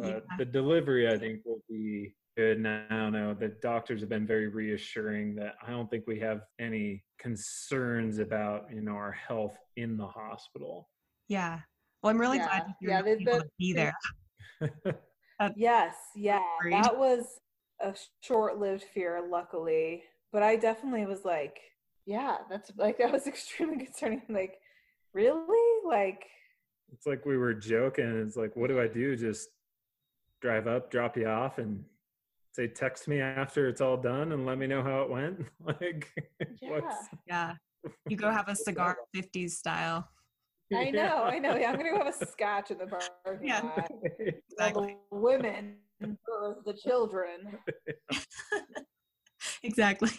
But 0.00 0.24
Yeah. 0.28 0.36
the 0.38 0.44
delivery, 0.44 1.08
I 1.08 1.18
think, 1.18 1.44
will 1.44 1.62
be 1.68 2.14
good. 2.36 2.56
And 2.58 2.68
I 2.68 2.86
don't 2.88 3.12
know. 3.12 3.34
The 3.34 3.48
doctors 3.48 4.00
have 4.00 4.08
been 4.08 4.26
very 4.26 4.48
reassuring 4.48 5.34
that 5.36 5.54
I 5.66 5.70
don't 5.70 5.90
think 5.90 6.04
we 6.06 6.18
have 6.20 6.42
any 6.58 7.04
concerns 7.18 8.18
about 8.18 8.72
you 8.72 8.80
know 8.80 8.92
our 8.92 9.12
health 9.12 9.56
in 9.76 9.96
the 9.96 10.06
hospital. 10.06 10.88
Yeah. 11.28 11.60
Well, 12.02 12.10
I'm 12.10 12.20
really 12.20 12.38
Yeah. 12.38 12.46
glad 12.46 12.74
you're 12.80 12.92
Yeah, 12.92 12.98
not 12.98 13.04
they've 13.04 13.28
able 13.28 13.40
to 13.40 13.50
be 13.58 13.72
there. 13.72 13.94
Yes, 15.56 15.94
yeah, 16.14 16.42
Agreed. 16.58 16.74
that 16.74 16.98
was 16.98 17.40
a 17.80 17.94
short-lived 18.22 18.82
fear, 18.82 19.26
luckily. 19.26 20.02
But 20.32 20.42
I 20.42 20.56
definitely 20.56 21.06
was 21.06 21.24
like, 21.24 21.58
yeah, 22.06 22.38
that's 22.50 22.70
like 22.76 22.98
that 22.98 23.12
was 23.12 23.26
extremely 23.26 23.84
concerning. 23.84 24.22
Like, 24.28 24.58
really? 25.14 25.86
Like, 25.86 26.24
it's 26.92 27.06
like 27.06 27.24
we 27.24 27.36
were 27.38 27.54
joking. 27.54 28.20
It's 28.26 28.36
like, 28.36 28.54
what 28.56 28.68
do 28.68 28.80
I 28.80 28.86
do? 28.88 29.16
Just 29.16 29.48
drive 30.40 30.66
up, 30.66 30.90
drop 30.90 31.16
you 31.16 31.26
off, 31.26 31.58
and 31.58 31.84
say 32.52 32.66
text 32.66 33.08
me 33.08 33.20
after 33.20 33.68
it's 33.68 33.80
all 33.80 33.96
done 33.96 34.32
and 34.32 34.44
let 34.44 34.58
me 34.58 34.66
know 34.66 34.82
how 34.82 35.02
it 35.02 35.10
went. 35.10 35.46
like, 35.64 36.12
what's 36.62 37.08
Yeah. 37.26 37.54
You 38.08 38.16
go 38.16 38.30
have 38.30 38.48
a 38.48 38.56
cigar 38.56 38.96
50s 39.14 39.52
style. 39.52 40.08
I 40.74 40.90
know, 40.90 41.24
I 41.24 41.38
know. 41.38 41.56
Yeah, 41.56 41.70
I'm 41.70 41.76
gonna 41.76 41.90
go 41.90 41.98
have 41.98 42.14
a 42.14 42.26
scotch 42.26 42.70
in 42.70 42.78
the 42.78 42.86
bar. 42.86 43.40
Yeah. 43.42 43.86
Exactly. 44.52 44.96
the 45.10 45.16
women 45.16 45.76
birth 46.00 46.58
the 46.66 46.74
children. 46.74 47.58
exactly. 49.62 50.10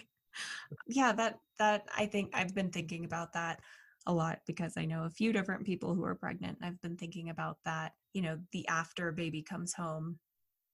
Yeah, 0.88 1.12
that 1.14 1.38
that 1.60 1.88
I 1.96 2.08
think 2.08 2.32
I've 2.34 2.56
been 2.56 2.72
thinking 2.72 3.06
about 3.06 3.34
that 3.34 3.60
a 4.08 4.14
lot 4.14 4.40
because 4.48 4.78
I 4.78 4.86
know 4.86 5.04
a 5.04 5.10
few 5.10 5.32
different 5.32 5.64
people 5.64 5.94
who 5.94 6.04
are 6.06 6.16
pregnant. 6.16 6.58
I've 6.62 6.82
been 6.82 6.98
thinking 6.98 7.30
about 7.30 7.58
that, 7.66 7.94
you 8.14 8.22
know, 8.22 8.40
the 8.52 8.68
after 8.68 9.12
baby 9.12 9.42
comes 9.42 9.74
home 9.74 10.20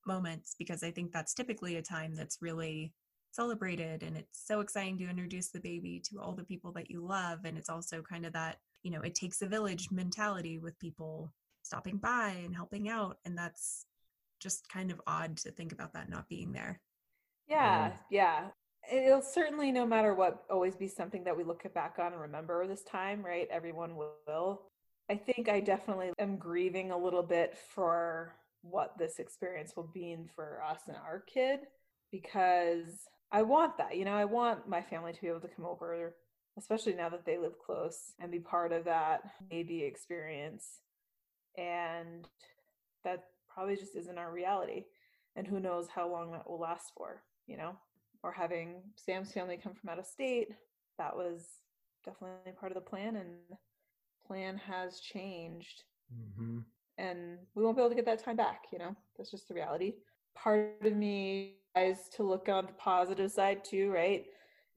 moments 0.06 0.56
because 0.58 0.84
I 0.84 0.91
think 0.91 1.12
that's 1.12 1.34
typically 1.34 1.75
a 1.75 1.82
time 1.82 2.15
that's 2.15 2.38
really 2.41 2.94
celebrated 3.32 4.03
and 4.03 4.17
it's 4.17 4.48
so 4.48 4.62
exciting 4.62 4.98
to 4.98 5.10
introduce 5.10 5.50
the 5.50 5.60
baby 5.60 6.01
to 6.10 6.20
all 6.20 6.34
the 6.34 6.44
people 6.44 6.72
that 6.72 6.89
you 6.89 7.06
love 7.06 7.39
and 7.44 7.58
it's 7.58 7.70
also 7.70 8.01
kind 8.01 8.25
of 8.25 8.34
that, 8.34 8.58
you 8.84 8.91
know, 8.91 9.01
it 9.01 9.13
takes 9.13 9.41
a 9.41 9.48
village 9.48 9.89
mentality 9.91 10.58
with 10.58 10.79
people 10.79 11.32
stopping 11.62 11.98
by 11.98 12.29
and 12.44 12.56
helping 12.56 12.89
out 12.89 13.17
and 13.25 13.38
that's 13.38 13.86
just 14.39 14.67
kind 14.70 14.91
of 14.91 15.01
odd 15.06 15.38
to 15.38 15.51
think 15.51 15.72
about 15.72 15.94
that 15.94 16.10
not 16.10 16.29
being 16.29 16.51
there. 16.51 16.79
Yeah, 17.48 17.94
yeah. 18.10 18.48
It'll 18.91 19.22
certainly, 19.22 19.72
no 19.72 19.86
matter 19.86 20.13
what, 20.13 20.44
always 20.50 20.75
be 20.75 20.88
something 20.88 21.24
that 21.25 21.36
we 21.36 21.44
look 21.44 21.63
back 21.74 21.96
on 22.00 22.13
and 22.13 22.22
remember 22.22 22.65
this 22.67 22.84
time, 22.84 23.24
right? 23.24 23.48
Everyone 23.51 23.96
will. 23.96 24.62
I 25.09 25.15
think 25.15 25.47
I 25.47 25.59
definitely 25.59 26.11
am 26.19 26.37
grieving 26.37 26.91
a 26.91 26.97
little 26.97 27.23
bit 27.23 27.57
for 27.73 28.33
what 28.61 28.97
this 28.97 29.19
experience 29.19 29.73
will 29.75 29.89
mean 29.95 30.29
for 30.35 30.61
us 30.67 30.81
and 30.87 30.97
our 30.97 31.21
kid 31.21 31.61
because 32.11 33.07
I 33.31 33.41
want 33.43 33.77
that. 33.77 33.95
You 33.95 34.05
know, 34.05 34.13
I 34.13 34.25
want 34.25 34.67
my 34.67 34.81
family 34.81 35.13
to 35.13 35.21
be 35.21 35.27
able 35.27 35.41
to 35.41 35.47
come 35.47 35.65
over, 35.65 36.13
especially 36.57 36.93
now 36.93 37.09
that 37.09 37.25
they 37.25 37.37
live 37.37 37.57
close 37.59 38.13
and 38.19 38.31
be 38.31 38.39
part 38.39 38.71
of 38.71 38.85
that 38.85 39.21
baby 39.49 39.83
experience. 39.83 40.81
And 41.57 42.27
that 43.03 43.25
probably 43.53 43.75
just 43.75 43.95
isn't 43.95 44.17
our 44.17 44.31
reality. 44.31 44.85
And 45.35 45.47
who 45.47 45.59
knows 45.59 45.87
how 45.93 46.09
long 46.09 46.31
that 46.31 46.49
will 46.49 46.59
last 46.59 46.91
for, 46.95 47.23
you 47.45 47.57
know? 47.57 47.75
Or 48.23 48.31
having 48.31 48.81
Sam's 48.95 49.31
family 49.31 49.59
come 49.61 49.73
from 49.73 49.89
out 49.89 49.99
of 49.99 50.05
state, 50.05 50.49
that 50.97 51.15
was 51.15 51.45
definitely 52.03 52.51
part 52.59 52.71
of 52.71 52.75
the 52.75 52.89
plan, 52.89 53.15
and 53.15 53.35
plan 54.27 54.57
has 54.57 55.00
changed. 55.00 55.84
Hmm 56.36 56.60
and 56.98 57.38
we 57.55 57.63
won't 57.63 57.77
be 57.77 57.81
able 57.81 57.89
to 57.89 57.96
get 57.96 58.05
that 58.05 58.24
time 58.24 58.36
back 58.36 58.63
you 58.72 58.79
know? 58.79 58.96
That's 59.17 59.31
just 59.31 59.48
the 59.48 59.53
reality. 59.53 59.93
Part 60.36 60.75
of 60.84 60.93
me 60.93 61.55
tries 61.75 62.10
to 62.15 62.24
look 62.24 62.50
on 62.50 62.65
the 62.65 62.74
positive 62.74 63.31
side 63.31 63.63
too 63.63 63.91
right? 63.91 64.25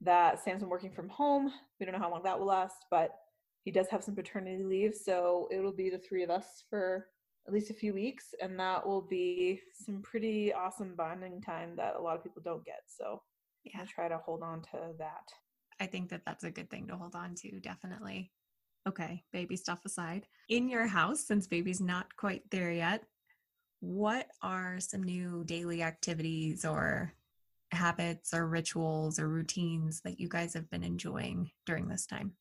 That 0.02 0.42
sam's 0.42 0.60
been 0.60 0.70
working 0.70 0.92
from 0.92 1.08
home. 1.08 1.52
We 1.78 1.86
don't 1.86 1.94
know 1.94 2.00
how 2.00 2.10
long 2.10 2.22
that 2.24 2.38
will 2.38 2.46
last 2.46 2.86
but 2.90 3.10
he 3.64 3.70
does 3.70 3.88
have 3.88 4.02
some 4.04 4.14
paternity 4.14 4.64
leave 4.64 4.94
so 4.94 5.48
it'll 5.52 5.72
be 5.72 5.90
the 5.90 5.98
three 5.98 6.22
of 6.22 6.30
us 6.30 6.64
for 6.68 7.06
at 7.46 7.52
least 7.52 7.70
a 7.70 7.74
few 7.74 7.94
weeks 7.94 8.34
and 8.40 8.58
that 8.58 8.86
will 8.86 9.02
be 9.02 9.60
some 9.74 10.02
pretty 10.02 10.52
awesome 10.52 10.94
bonding 10.96 11.40
time 11.40 11.74
that 11.76 11.96
a 11.96 12.00
lot 12.00 12.16
of 12.16 12.22
people 12.22 12.42
don't 12.42 12.64
get. 12.64 12.82
So 12.86 13.22
Yeah. 13.64 13.82
i 13.82 13.84
try 13.84 14.08
to 14.08 14.18
hold 14.18 14.42
on 14.42 14.62
to 14.72 14.94
that. 14.98 15.32
I 15.78 15.86
think 15.86 16.10
that 16.10 16.24
that's 16.26 16.44
a 16.44 16.50
good 16.50 16.70
thing 16.70 16.86
to 16.88 16.96
hold 16.96 17.14
on 17.14 17.34
to, 17.36 17.58
definitely. 17.60 18.32
Okay, 18.88 19.22
baby 19.32 19.56
stuff 19.56 19.80
aside. 19.84 20.26
In 20.48 20.68
your 20.68 20.86
house, 20.86 21.26
since 21.26 21.46
baby's 21.46 21.80
not 21.80 22.16
quite 22.16 22.42
there 22.50 22.72
yet, 22.72 23.04
what 23.80 24.26
are 24.42 24.80
some 24.80 25.02
new 25.02 25.44
daily 25.44 25.82
activities 25.82 26.64
or 26.64 27.12
habits 27.72 28.34
or 28.34 28.46
rituals 28.46 29.18
or 29.18 29.28
routines 29.28 30.00
that 30.02 30.18
you 30.18 30.28
guys 30.28 30.54
have 30.54 30.68
been 30.70 30.82
enjoying 30.82 31.50
during 31.66 31.88
this 31.88 32.06
time? 32.06 32.32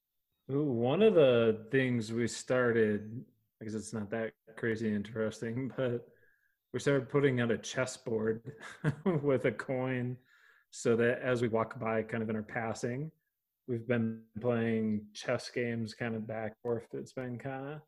One 0.48 1.02
of 1.02 1.14
the 1.14 1.66
things 1.72 2.12
we 2.12 2.28
started, 2.28 3.24
because 3.60 3.76
it's 3.76 3.94
not 3.94 4.10
that 4.12 4.34
crazy 4.58 4.94
interesting, 4.94 5.72
but 5.78 6.08
we 6.74 6.80
started 6.80 7.10
putting 7.10 7.42
out 7.42 7.52
a 7.52 7.58
chessboard 7.58 8.42
with 9.24 9.46
a 9.46 9.52
coin 9.52 10.18
so 10.72 10.96
that 10.96 11.22
as 11.22 11.42
we 11.42 11.48
walk 11.48 11.80
by, 11.80 12.04
kind 12.04 12.24
of 12.24 12.30
in 12.30 12.36
our 12.36 12.44
passing, 12.44 13.12
we've 13.70 13.88
been 13.88 14.22
playing 14.42 15.06
chess 15.14 15.50
games 15.54 15.94
kind 15.94 16.16
of 16.16 16.28
back 16.28 16.48
and 16.48 16.56
forth. 16.64 16.88
It's 16.94 17.14
been 17.14 17.38
kind 17.38 17.68
of 17.76 17.82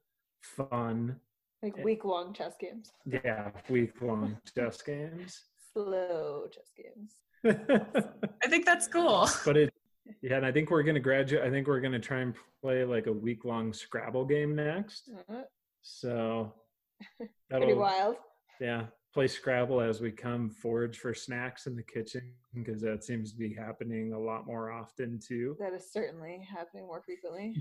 fun. 0.69 1.19
like 1.63 1.75
week 1.83 2.05
long 2.05 2.33
chess 2.33 2.55
games 2.59 2.91
Yeah, 3.05 3.49
week 3.69 3.99
long 4.01 4.37
chess 4.55 4.81
games. 4.81 5.41
slow 5.73 6.45
chess 6.53 6.71
games 6.77 7.17
I 8.43 8.47
think 8.47 8.65
that's 8.65 8.87
cool. 8.87 9.27
but 9.45 9.57
it 9.57 9.73
yeah 10.21 10.35
and 10.37 10.45
i 10.45 10.51
think 10.51 10.69
we're 10.71 10.83
going 10.83 10.95
to 10.95 10.99
graduate 11.01 11.43
i 11.43 11.49
think 11.49 11.67
we're 11.67 11.79
going 11.79 11.91
to 11.93 11.99
try 11.99 12.19
and 12.21 12.33
play 12.61 12.83
like 12.83 13.05
a 13.07 13.11
week 13.11 13.45
long 13.45 13.71
scrabble 13.71 14.25
game 14.25 14.55
next 14.55 15.09
Uh, 15.29 15.41
so 15.83 16.53
pretty 17.17 17.31
that'll 17.49 17.75
wild 17.77 18.15
yeah 18.59 18.85
play 19.13 19.27
scrabble 19.27 19.81
as 19.81 20.01
we 20.01 20.11
come 20.11 20.49
forage 20.49 20.97
for 20.97 21.13
snacks 21.13 21.67
in 21.67 21.75
the 21.75 21.83
kitchen 21.83 22.33
because 22.53 22.81
that 22.81 23.03
seems 23.03 23.31
to 23.31 23.37
be 23.37 23.53
happening 23.53 24.13
a 24.13 24.19
lot 24.19 24.45
more 24.45 24.71
often 24.71 25.19
too 25.19 25.55
That 25.59 25.73
is 25.73 25.91
certainly 25.91 26.47
happening 26.49 26.85
more 26.85 27.01
frequently. 27.01 27.55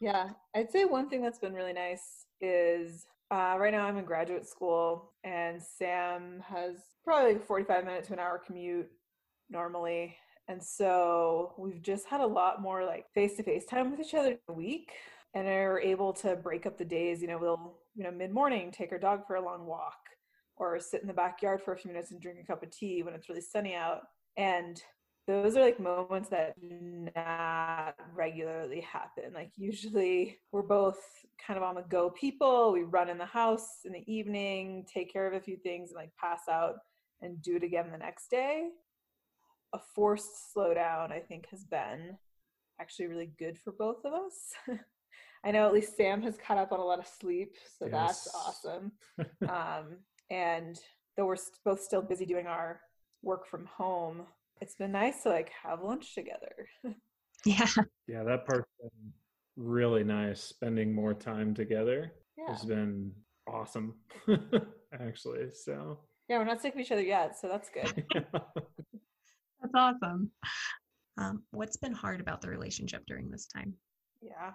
Yeah, 0.00 0.30
I'd 0.56 0.72
say 0.72 0.84
one 0.84 1.08
thing 1.08 1.22
that's 1.22 1.38
been 1.38 1.54
really 1.54 1.72
nice 1.72 2.26
is 2.40 3.06
uh, 3.30 3.54
right 3.56 3.72
now 3.72 3.86
I'm 3.86 3.98
in 3.98 4.04
graduate 4.04 4.48
school, 4.48 5.12
and 5.22 5.62
Sam 5.62 6.42
has 6.44 6.74
probably 7.04 7.34
like 7.34 7.42
a 7.42 7.46
45 7.46 7.84
minute 7.84 8.04
to 8.04 8.14
an 8.14 8.18
hour 8.18 8.42
commute 8.44 8.90
normally. 9.48 10.16
And 10.48 10.60
so 10.60 11.54
we've 11.56 11.80
just 11.80 12.06
had 12.06 12.20
a 12.20 12.26
lot 12.26 12.60
more 12.60 12.84
like 12.84 13.06
face 13.14 13.36
to 13.36 13.44
face 13.44 13.64
time 13.64 13.92
with 13.92 14.00
each 14.00 14.14
other 14.14 14.38
a 14.48 14.52
week 14.52 14.90
and 15.34 15.46
are 15.46 15.78
able 15.78 16.12
to 16.14 16.34
break 16.34 16.66
up 16.66 16.76
the 16.76 16.84
days. 16.84 17.22
You 17.22 17.28
know, 17.28 17.38
we'll, 17.38 17.78
you 17.94 18.02
know, 18.02 18.10
mid 18.10 18.32
morning 18.32 18.72
take 18.72 18.90
our 18.90 18.98
dog 18.98 19.24
for 19.26 19.36
a 19.36 19.44
long 19.44 19.66
walk 19.66 20.01
or 20.56 20.78
sit 20.78 21.02
in 21.02 21.08
the 21.08 21.14
backyard 21.14 21.60
for 21.62 21.72
a 21.72 21.76
few 21.76 21.90
minutes 21.90 22.10
and 22.10 22.20
drink 22.20 22.38
a 22.40 22.46
cup 22.46 22.62
of 22.62 22.70
tea 22.70 23.02
when 23.02 23.14
it's 23.14 23.28
really 23.28 23.40
sunny 23.40 23.74
out. 23.74 24.02
And 24.36 24.80
those 25.26 25.56
are 25.56 25.62
like 25.62 25.78
moments 25.78 26.28
that 26.30 26.60
do 26.60 27.06
not 27.14 27.94
regularly 28.14 28.80
happen. 28.80 29.32
Like 29.32 29.52
usually 29.56 30.38
we're 30.50 30.62
both 30.62 30.98
kind 31.44 31.56
of 31.56 31.62
on 31.62 31.76
the 31.76 31.82
go 31.82 32.10
people. 32.10 32.72
We 32.72 32.82
run 32.82 33.08
in 33.08 33.18
the 33.18 33.26
house 33.26 33.80
in 33.84 33.92
the 33.92 34.12
evening, 34.12 34.84
take 34.92 35.12
care 35.12 35.26
of 35.26 35.34
a 35.34 35.40
few 35.40 35.56
things 35.56 35.90
and 35.90 35.96
like 35.96 36.10
pass 36.20 36.42
out 36.50 36.76
and 37.20 37.40
do 37.40 37.56
it 37.56 37.62
again 37.62 37.90
the 37.92 37.98
next 37.98 38.30
day. 38.30 38.68
A 39.74 39.78
forced 39.94 40.54
slowdown, 40.54 41.12
I 41.12 41.20
think, 41.20 41.46
has 41.50 41.64
been 41.64 42.18
actually 42.80 43.06
really 43.06 43.30
good 43.38 43.58
for 43.58 43.72
both 43.72 44.04
of 44.04 44.12
us. 44.12 44.52
I 45.44 45.50
know 45.50 45.66
at 45.66 45.72
least 45.72 45.96
Sam 45.96 46.22
has 46.22 46.36
caught 46.36 46.58
up 46.58 46.72
on 46.72 46.80
a 46.80 46.84
lot 46.84 46.98
of 46.98 47.06
sleep, 47.06 47.56
so 47.78 47.86
yes. 47.86 47.92
that's 47.92 48.34
awesome. 48.34 48.92
um, 49.48 49.98
and 50.32 50.80
though 51.16 51.26
we're 51.26 51.36
both 51.64 51.80
still 51.80 52.00
busy 52.02 52.24
doing 52.24 52.46
our 52.46 52.80
work 53.22 53.46
from 53.46 53.66
home, 53.66 54.22
it's 54.60 54.74
been 54.74 54.92
nice 54.92 55.22
to 55.22 55.28
like 55.28 55.50
have 55.62 55.82
lunch 55.82 56.14
together. 56.14 56.68
yeah. 57.44 57.68
Yeah, 58.08 58.24
that 58.24 58.46
part's 58.46 58.70
been 58.80 59.12
really 59.56 60.04
nice. 60.04 60.40
Spending 60.40 60.94
more 60.94 61.12
time 61.12 61.54
together 61.54 62.12
yeah. 62.38 62.52
has 62.52 62.64
been 62.64 63.12
awesome, 63.46 63.94
actually. 65.00 65.50
So 65.52 65.98
yeah, 66.28 66.38
we're 66.38 66.44
not 66.44 66.62
sick 66.62 66.74
of 66.74 66.80
each 66.80 66.92
other 66.92 67.02
yet, 67.02 67.38
so 67.38 67.48
that's 67.48 67.68
good. 67.68 68.06
that's 68.32 69.74
awesome. 69.74 70.30
Um, 71.18 71.42
what's 71.50 71.76
been 71.76 71.92
hard 71.92 72.20
about 72.22 72.40
the 72.40 72.48
relationship 72.48 73.02
during 73.06 73.30
this 73.30 73.46
time? 73.46 73.74
Yeah. 74.22 74.52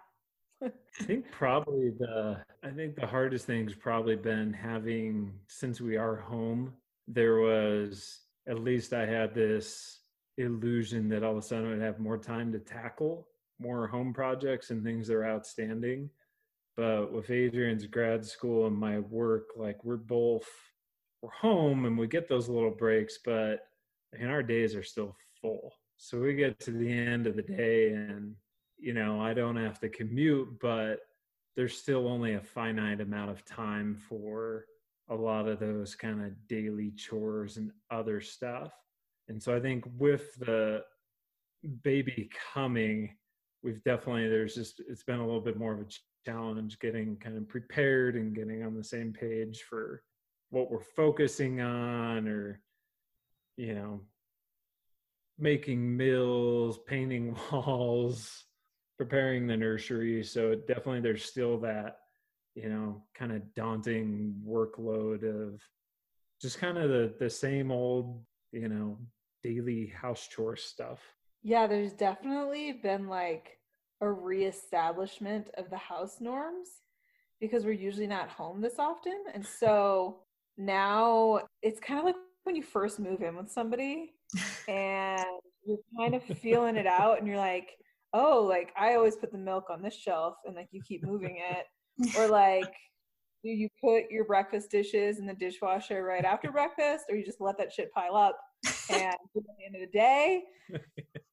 I 0.63 0.71
think 1.03 1.29
probably 1.31 1.91
the 1.91 2.43
I 2.63 2.69
think 2.69 2.95
the 2.95 3.05
hardest 3.05 3.45
thing's 3.45 3.75
probably 3.75 4.15
been 4.15 4.51
having 4.53 5.33
since 5.47 5.79
we 5.79 5.97
are 5.97 6.15
home, 6.15 6.73
there 7.07 7.39
was 7.39 8.21
at 8.47 8.59
least 8.59 8.93
I 8.93 9.05
had 9.05 9.33
this 9.33 9.99
illusion 10.37 11.09
that 11.09 11.23
all 11.23 11.31
of 11.31 11.37
a 11.37 11.41
sudden 11.41 11.73
I'd 11.73 11.85
have 11.85 11.99
more 11.99 12.17
time 12.17 12.51
to 12.53 12.59
tackle 12.59 13.27
more 13.59 13.87
home 13.87 14.13
projects 14.13 14.69
and 14.69 14.83
things 14.83 15.07
that 15.07 15.15
are 15.15 15.27
outstanding. 15.27 16.09
But 16.75 17.11
with 17.11 17.29
Adrian's 17.29 17.85
grad 17.87 18.23
school 18.25 18.67
and 18.67 18.75
my 18.75 18.99
work, 18.99 19.49
like 19.55 19.83
we're 19.83 19.97
both 19.97 20.47
we're 21.21 21.31
home 21.31 21.85
and 21.85 21.97
we 21.97 22.07
get 22.07 22.29
those 22.29 22.49
little 22.49 22.71
breaks, 22.71 23.19
but 23.23 23.67
and 24.13 24.29
our 24.29 24.43
days 24.43 24.75
are 24.75 24.83
still 24.83 25.15
full. 25.41 25.73
So 25.97 26.19
we 26.19 26.35
get 26.35 26.59
to 26.61 26.71
the 26.71 26.91
end 26.91 27.27
of 27.27 27.35
the 27.35 27.41
day 27.41 27.89
and 27.89 28.35
you 28.77 28.93
know, 28.93 29.19
I 29.19 29.33
don't 29.33 29.57
have 29.57 29.79
to 29.79 29.89
commute, 29.89 30.59
but 30.59 30.99
there's 31.55 31.77
still 31.77 32.07
only 32.07 32.35
a 32.35 32.41
finite 32.41 33.01
amount 33.01 33.31
of 33.31 33.43
time 33.43 33.95
for 33.95 34.65
a 35.09 35.15
lot 35.15 35.47
of 35.47 35.59
those 35.59 35.95
kind 35.95 36.23
of 36.23 36.47
daily 36.47 36.91
chores 36.91 37.57
and 37.57 37.71
other 37.89 38.21
stuff. 38.21 38.71
And 39.27 39.41
so 39.41 39.55
I 39.55 39.59
think 39.59 39.85
with 39.97 40.35
the 40.39 40.83
baby 41.83 42.29
coming, 42.53 43.15
we've 43.63 43.83
definitely, 43.83 44.27
there's 44.27 44.55
just, 44.55 44.81
it's 44.87 45.03
been 45.03 45.19
a 45.19 45.25
little 45.25 45.41
bit 45.41 45.57
more 45.57 45.73
of 45.73 45.81
a 45.81 45.85
challenge 46.25 46.79
getting 46.79 47.17
kind 47.17 47.37
of 47.37 47.47
prepared 47.47 48.15
and 48.15 48.35
getting 48.35 48.63
on 48.63 48.75
the 48.75 48.83
same 48.83 49.13
page 49.13 49.63
for 49.63 50.03
what 50.49 50.69
we're 50.69 50.79
focusing 50.79 51.61
on 51.61 52.27
or, 52.27 52.61
you 53.55 53.73
know, 53.73 54.01
making 55.39 55.95
meals, 55.95 56.79
painting 56.85 57.35
walls, 57.51 58.45
preparing 58.97 59.47
the 59.47 59.57
nursery. 59.57 60.23
So 60.23 60.55
definitely 60.55 61.01
there's 61.01 61.23
still 61.23 61.59
that 61.59 61.97
you 62.57 62.69
know, 62.69 63.03
kind 63.13 63.31
of 63.31 63.53
daunting 63.53 64.33
workload 64.45 65.23
of 65.23 65.61
just 66.41 66.57
kind 66.57 66.79
of 66.79 66.89
the, 66.89 67.13
the 67.19 67.29
same 67.29 67.71
old, 67.71 68.19
you 68.51 68.67
know, 68.67 68.97
daily 69.43 69.93
house 69.95 70.27
chore 70.27 70.55
stuff. 70.55 70.99
Yeah, 71.43 71.67
there's 71.67 71.93
definitely 71.93 72.71
been 72.71 73.07
like 73.07 73.59
a 74.01 74.11
reestablishment 74.11 75.49
of 75.55 75.69
the 75.69 75.77
house 75.77 76.17
norms 76.19 76.67
because 77.39 77.63
we're 77.63 77.73
usually 77.73 78.07
not 78.07 78.27
home 78.27 78.59
this 78.59 78.79
often. 78.79 79.23
And 79.35 79.45
so 79.59 80.21
now 80.57 81.41
it's 81.61 81.79
kind 81.79 81.99
of 81.99 82.05
like 82.05 82.15
when 82.43 82.55
you 82.55 82.63
first 82.63 82.99
move 82.99 83.21
in 83.21 83.35
with 83.35 83.51
somebody 83.51 84.13
and 84.67 85.23
you're 85.63 85.77
kind 85.95 86.15
of 86.15 86.23
feeling 86.23 86.75
it 86.75 86.87
out 86.87 87.19
and 87.19 87.27
you're 87.27 87.37
like, 87.37 87.69
oh, 88.17 88.43
like 88.43 88.71
I 88.77 88.95
always 88.95 89.15
put 89.15 89.31
the 89.31 89.37
milk 89.37 89.69
on 89.69 89.81
this 89.81 89.95
shelf 89.95 90.35
and 90.45 90.55
like 90.55 90.69
you 90.71 90.81
keep 90.81 91.05
moving 91.05 91.39
it. 91.51 92.17
Or 92.17 92.27
like 92.29 92.73
do 93.43 93.49
you 93.49 93.69
put 93.79 94.09
your 94.09 94.25
breakfast 94.25 94.71
dishes 94.71 95.19
in 95.19 95.27
the 95.27 95.33
dishwasher 95.33 96.03
right 96.03 96.25
after 96.25 96.51
breakfast 96.51 97.05
or 97.09 97.15
you 97.15 97.23
just 97.23 97.39
let 97.39 97.57
that 97.57 97.71
shit 97.71 97.93
pile 97.93 98.15
up 98.15 98.37
and 98.89 99.01
at 99.03 99.17
the 99.35 99.41
end 99.65 99.75
of 99.75 99.81
the 99.81 99.97
day? 99.97 100.43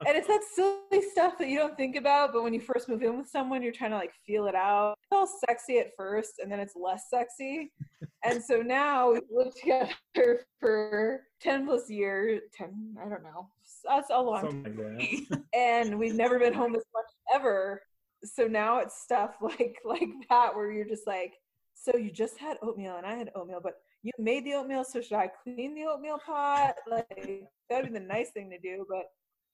And 0.07 0.18
it's 0.18 0.27
that 0.27 0.42
silly 0.55 1.03
stuff 1.12 1.38
that 1.38 1.49
you 1.49 1.57
don't 1.57 1.79
think 1.79 1.97
about 1.97 2.35
but 2.35 2.42
when 2.42 2.53
you 2.53 2.61
first 2.61 2.90
move 2.90 3.03
in 3.03 3.16
with 3.16 3.27
someone 3.27 3.62
you're 3.62 3.73
trying 3.73 3.92
to 3.92 3.97
like 3.97 4.12
feel 4.27 4.47
it 4.49 4.55
out. 4.55 4.97
It's 5.03 5.12
all 5.12 5.27
sexy 5.49 5.79
at 5.79 5.92
first 5.97 6.40
and 6.42 6.53
then 6.53 6.61
it's 6.61 6.75
less 6.77 7.05
sexy. 7.09 7.73
And 8.23 8.42
so 8.42 8.61
now 8.61 9.12
we've 9.12 9.23
lived 9.31 9.57
together 9.57 10.44
for 10.61 11.23
10 11.44 11.66
plus 11.66 11.90
years 11.90 12.40
10 12.57 12.97
i 12.99 13.09
don't 13.09 13.23
know 13.23 13.49
that's 13.87 14.11
a 14.11 14.20
long 14.20 14.42
Something 14.42 14.77
time 14.77 14.99
like 14.99 15.40
and 15.55 15.99
we've 15.99 16.14
never 16.14 16.38
been 16.38 16.55
home 16.55 16.75
as 16.75 16.83
much 16.94 17.11
ever. 17.35 17.83
So 18.25 18.47
now 18.47 18.79
it's 18.79 19.03
stuff 19.03 19.37
like 19.40 19.77
like 19.85 20.09
that 20.31 20.55
where 20.55 20.73
you're 20.73 20.88
just 20.88 21.07
like 21.07 21.35
so 21.75 21.97
you 21.97 22.11
just 22.11 22.38
had 22.38 22.57
oatmeal 22.62 22.97
and 22.97 23.05
i 23.05 23.14
had 23.14 23.31
oatmeal 23.35 23.61
but 23.62 23.75
you 24.03 24.12
made 24.18 24.44
the 24.44 24.55
oatmeal 24.55 24.85
so 24.85 25.01
should 25.01 25.16
i 25.18 25.29
clean 25.42 25.75
the 25.75 25.85
oatmeal 25.85 26.18
pot? 26.25 26.75
Like 26.90 27.42
that'd 27.68 27.92
be 27.92 27.99
the 27.99 28.05
nice 28.05 28.31
thing 28.31 28.51
to 28.51 28.59
do 28.59 28.87
but 28.88 29.05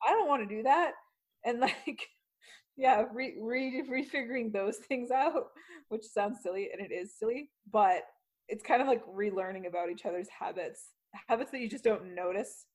i 0.06 0.10
don't 0.10 0.28
want 0.28 0.48
to 0.48 0.54
do 0.56 0.62
that. 0.62 0.92
And 1.44 1.60
like 1.60 2.06
yeah 2.76 3.04
re, 3.12 3.36
re 3.40 3.82
refiguring 3.90 4.52
those 4.52 4.76
things 4.76 5.10
out 5.10 5.48
which 5.88 6.04
sounds 6.04 6.38
silly 6.42 6.70
and 6.72 6.84
it 6.84 6.94
is 6.94 7.14
silly 7.18 7.50
but 7.72 8.02
it's 8.48 8.62
kind 8.62 8.82
of 8.82 8.88
like 8.88 9.04
relearning 9.06 9.66
about 9.66 9.90
each 9.90 10.06
other's 10.06 10.28
habits 10.28 10.90
habits 11.28 11.50
that 11.50 11.60
you 11.60 11.68
just 11.68 11.84
don't 11.84 12.14
notice 12.14 12.66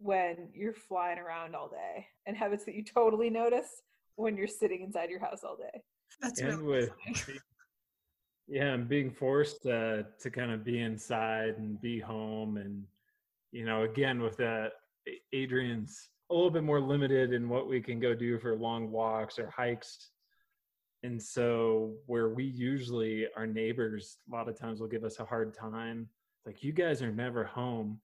when 0.00 0.48
you're 0.54 0.72
flying 0.72 1.18
around 1.18 1.54
all 1.54 1.68
day 1.68 2.06
and 2.26 2.36
habits 2.36 2.64
that 2.64 2.74
you 2.74 2.82
totally 2.82 3.30
notice 3.30 3.82
when 4.16 4.36
you're 4.36 4.48
sitting 4.48 4.82
inside 4.82 5.10
your 5.10 5.20
house 5.20 5.40
all 5.44 5.56
day. 5.56 5.82
That's 6.20 6.40
and 6.40 6.58
really 6.58 6.88
with 6.88 6.90
being, 7.26 7.38
yeah, 8.48 8.72
and 8.72 8.88
being 8.88 9.10
forced 9.10 9.66
uh, 9.66 10.02
to 10.02 10.06
to 10.20 10.30
kind 10.30 10.50
of 10.50 10.64
be 10.64 10.80
inside 10.80 11.54
and 11.58 11.80
be 11.80 12.00
home, 12.00 12.56
and 12.56 12.82
you 13.52 13.64
know, 13.64 13.84
again 13.84 14.20
with 14.20 14.36
that, 14.38 14.72
Adrian's 15.32 16.08
a 16.30 16.34
little 16.34 16.50
bit 16.50 16.64
more 16.64 16.80
limited 16.80 17.32
in 17.32 17.48
what 17.48 17.68
we 17.68 17.80
can 17.80 17.98
go 18.00 18.14
do 18.14 18.38
for 18.38 18.56
long 18.56 18.90
walks 18.90 19.38
or 19.38 19.50
hikes. 19.50 20.10
And 21.02 21.20
so, 21.20 21.94
where 22.06 22.28
we 22.28 22.44
usually, 22.44 23.26
our 23.36 23.46
neighbors, 23.46 24.18
a 24.30 24.34
lot 24.34 24.48
of 24.48 24.58
times 24.58 24.80
will 24.80 24.88
give 24.88 25.04
us 25.04 25.18
a 25.18 25.24
hard 25.24 25.54
time. 25.54 26.08
Like, 26.44 26.62
you 26.62 26.72
guys 26.72 27.02
are 27.02 27.10
never 27.10 27.44
home. 27.44 28.00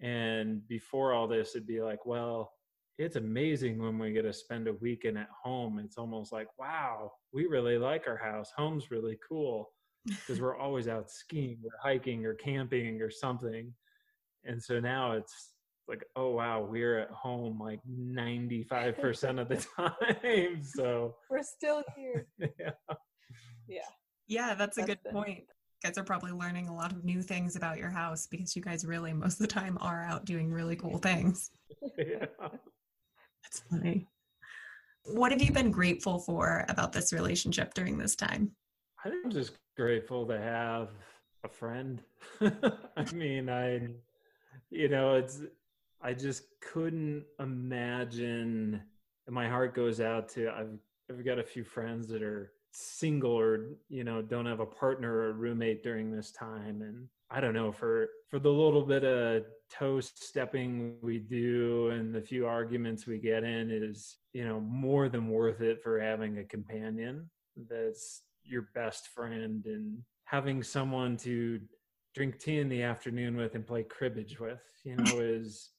And 0.00 0.66
before 0.68 1.12
all 1.12 1.28
this, 1.28 1.54
it'd 1.54 1.66
be 1.66 1.82
like, 1.82 2.06
well, 2.06 2.52
it's 2.98 3.16
amazing 3.16 3.78
when 3.78 3.98
we 3.98 4.12
get 4.12 4.22
to 4.22 4.32
spend 4.32 4.68
a 4.68 4.74
weekend 4.74 5.18
at 5.18 5.28
home. 5.42 5.78
It's 5.78 5.96
almost 5.96 6.32
like, 6.32 6.48
wow, 6.58 7.12
we 7.32 7.46
really 7.46 7.78
like 7.78 8.04
our 8.06 8.16
house. 8.16 8.50
Home's 8.56 8.90
really 8.90 9.18
cool 9.26 9.70
because 10.06 10.40
we're 10.40 10.56
always 10.56 10.88
out 10.88 11.10
skiing 11.10 11.58
or 11.64 11.70
hiking 11.82 12.24
or 12.26 12.34
camping 12.34 13.00
or 13.00 13.10
something. 13.10 13.72
And 14.44 14.62
so 14.62 14.80
now 14.80 15.12
it's 15.12 15.52
like, 15.88 16.04
oh 16.16 16.30
wow, 16.30 16.62
we're 16.62 16.98
at 16.98 17.10
home 17.10 17.58
like 17.58 17.80
95% 17.90 19.40
of 19.40 19.48
the 19.48 19.56
time. 19.76 20.62
So 20.62 21.16
we're 21.28 21.42
still 21.42 21.82
here. 21.96 22.26
yeah. 22.38 22.70
Yeah. 23.68 23.80
Yeah, 24.26 24.54
that's, 24.54 24.76
that's 24.76 24.78
a 24.78 24.82
good 24.82 24.98
the, 25.04 25.10
point. 25.10 25.44
Guys 25.82 25.96
are 25.96 26.04
probably 26.04 26.32
learning 26.32 26.68
a 26.68 26.74
lot 26.74 26.92
of 26.92 27.04
new 27.04 27.22
things 27.22 27.56
about 27.56 27.78
your 27.78 27.88
house 27.88 28.26
because 28.26 28.54
you 28.54 28.60
guys 28.60 28.84
really 28.84 29.14
most 29.14 29.34
of 29.34 29.38
the 29.38 29.46
time 29.46 29.78
are 29.80 30.04
out 30.04 30.26
doing 30.26 30.50
really 30.50 30.76
cool 30.76 30.98
things. 30.98 31.50
yeah. 31.98 32.26
That's 32.38 33.62
funny. 33.70 34.06
What 35.04 35.32
have 35.32 35.40
you 35.40 35.52
been 35.52 35.70
grateful 35.70 36.18
for 36.18 36.66
about 36.68 36.92
this 36.92 37.12
relationship 37.12 37.72
during 37.72 37.96
this 37.96 38.14
time? 38.14 38.50
I 39.04 39.08
think 39.08 39.24
I'm 39.24 39.30
just 39.30 39.52
grateful 39.76 40.26
to 40.26 40.38
have 40.38 40.90
a 41.44 41.48
friend. 41.48 42.02
I 42.40 43.12
mean, 43.14 43.48
I, 43.48 43.88
you 44.70 44.88
know, 44.88 45.14
it's, 45.14 45.40
I 46.02 46.12
just 46.12 46.44
couldn't 46.60 47.24
imagine, 47.38 48.82
and 49.26 49.34
my 49.34 49.48
heart 49.48 49.74
goes 49.74 50.00
out 50.00 50.28
to, 50.30 50.50
I've, 50.50 50.78
I've 51.10 51.24
got 51.24 51.38
a 51.38 51.44
few 51.44 51.64
friends 51.64 52.08
that 52.08 52.22
are 52.22 52.52
single 52.72 53.32
or 53.32 53.70
you 53.88 54.04
know 54.04 54.22
don't 54.22 54.46
have 54.46 54.60
a 54.60 54.66
partner 54.66 55.12
or 55.12 55.32
roommate 55.32 55.82
during 55.82 56.10
this 56.10 56.30
time. 56.32 56.82
And 56.82 57.08
i 57.30 57.40
don't 57.40 57.54
know 57.54 57.70
for 57.72 58.08
for 58.28 58.38
the 58.38 58.48
little 58.48 58.82
bit 58.82 59.04
of 59.04 59.44
toe 59.70 60.00
stepping 60.00 60.96
we 61.00 61.18
do 61.18 61.90
and 61.90 62.14
the 62.14 62.20
few 62.20 62.46
arguments 62.46 63.06
we 63.06 63.18
get 63.18 63.44
in 63.44 63.70
is 63.70 64.16
you 64.32 64.44
know 64.44 64.60
more 64.60 65.08
than 65.08 65.28
worth 65.28 65.60
it 65.60 65.82
for 65.82 66.00
having 66.00 66.38
a 66.38 66.44
companion 66.44 67.30
that's 67.68 68.22
your 68.44 68.68
best 68.74 69.08
friend 69.08 69.64
and 69.66 69.98
having 70.24 70.62
someone 70.62 71.16
to 71.16 71.60
drink 72.14 72.38
tea 72.38 72.58
in 72.58 72.68
the 72.68 72.82
afternoon 72.82 73.36
with 73.36 73.54
and 73.54 73.66
play 73.66 73.82
cribbage 73.82 74.40
with 74.40 74.62
you 74.84 74.96
know 74.96 75.04
is 75.20 75.70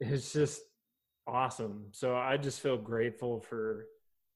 is 0.00 0.32
just 0.32 0.60
awesome. 1.26 1.86
So 1.92 2.16
i 2.16 2.36
just 2.36 2.60
feel 2.60 2.76
grateful 2.76 3.40
for 3.40 3.86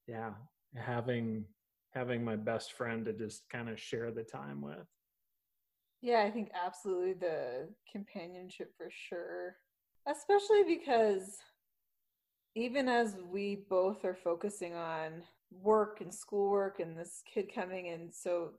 yeah 0.07 0.31
having 0.75 1.43
having 1.97 2.23
my 2.23 2.35
best 2.35 2.73
friend 2.73 3.05
to 3.05 3.13
just 3.13 3.49
kind 3.49 3.69
of 3.69 3.79
share 3.79 4.11
the 4.11 4.23
time 4.23 4.61
with. 4.61 4.85
Yeah, 6.01 6.21
I 6.21 6.29
think 6.29 6.51
absolutely 6.53 7.13
the 7.13 7.69
companionship 7.91 8.71
for 8.77 8.89
sure. 8.91 9.55
Especially 10.07 10.63
because 10.63 11.37
even 12.55 12.87
as 12.87 13.17
we 13.31 13.63
both 13.67 14.05
are 14.05 14.13
focusing 14.15 14.75
on 14.75 15.23
work 15.51 15.99
and 16.01 16.13
schoolwork 16.13 16.79
and 16.79 16.95
this 16.95 17.23
kid 17.31 17.49
coming 17.53 17.87
in, 17.87 18.11
so 18.11 18.51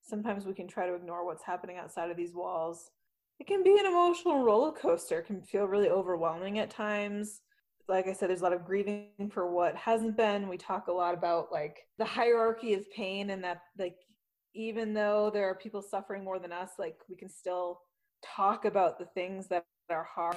sometimes 0.00 0.46
we 0.46 0.54
can 0.54 0.68
try 0.68 0.86
to 0.86 0.94
ignore 0.94 1.26
what's 1.26 1.42
happening 1.42 1.78
outside 1.78 2.10
of 2.10 2.16
these 2.16 2.34
walls. 2.34 2.92
It 3.40 3.48
can 3.48 3.64
be 3.64 3.76
an 3.78 3.86
emotional 3.86 4.44
roller 4.44 4.72
coaster, 4.72 5.18
it 5.18 5.26
can 5.26 5.42
feel 5.42 5.64
really 5.64 5.90
overwhelming 5.90 6.60
at 6.60 6.70
times 6.70 7.40
like 7.88 8.08
I 8.08 8.12
said, 8.12 8.28
there's 8.28 8.40
a 8.40 8.44
lot 8.44 8.52
of 8.52 8.64
grieving 8.64 9.30
for 9.30 9.50
what 9.50 9.76
hasn't 9.76 10.16
been. 10.16 10.48
We 10.48 10.56
talk 10.56 10.88
a 10.88 10.92
lot 10.92 11.14
about 11.14 11.52
like 11.52 11.78
the 11.98 12.04
hierarchy 12.04 12.74
of 12.74 12.90
pain 12.90 13.30
and 13.30 13.42
that 13.44 13.62
like 13.78 13.96
even 14.54 14.94
though 14.94 15.30
there 15.32 15.48
are 15.48 15.54
people 15.54 15.82
suffering 15.82 16.24
more 16.24 16.38
than 16.38 16.52
us, 16.52 16.70
like 16.78 16.96
we 17.08 17.16
can 17.16 17.28
still 17.28 17.80
talk 18.24 18.64
about 18.64 18.98
the 18.98 19.06
things 19.14 19.46
that 19.48 19.66
are 19.90 20.08
hard 20.12 20.36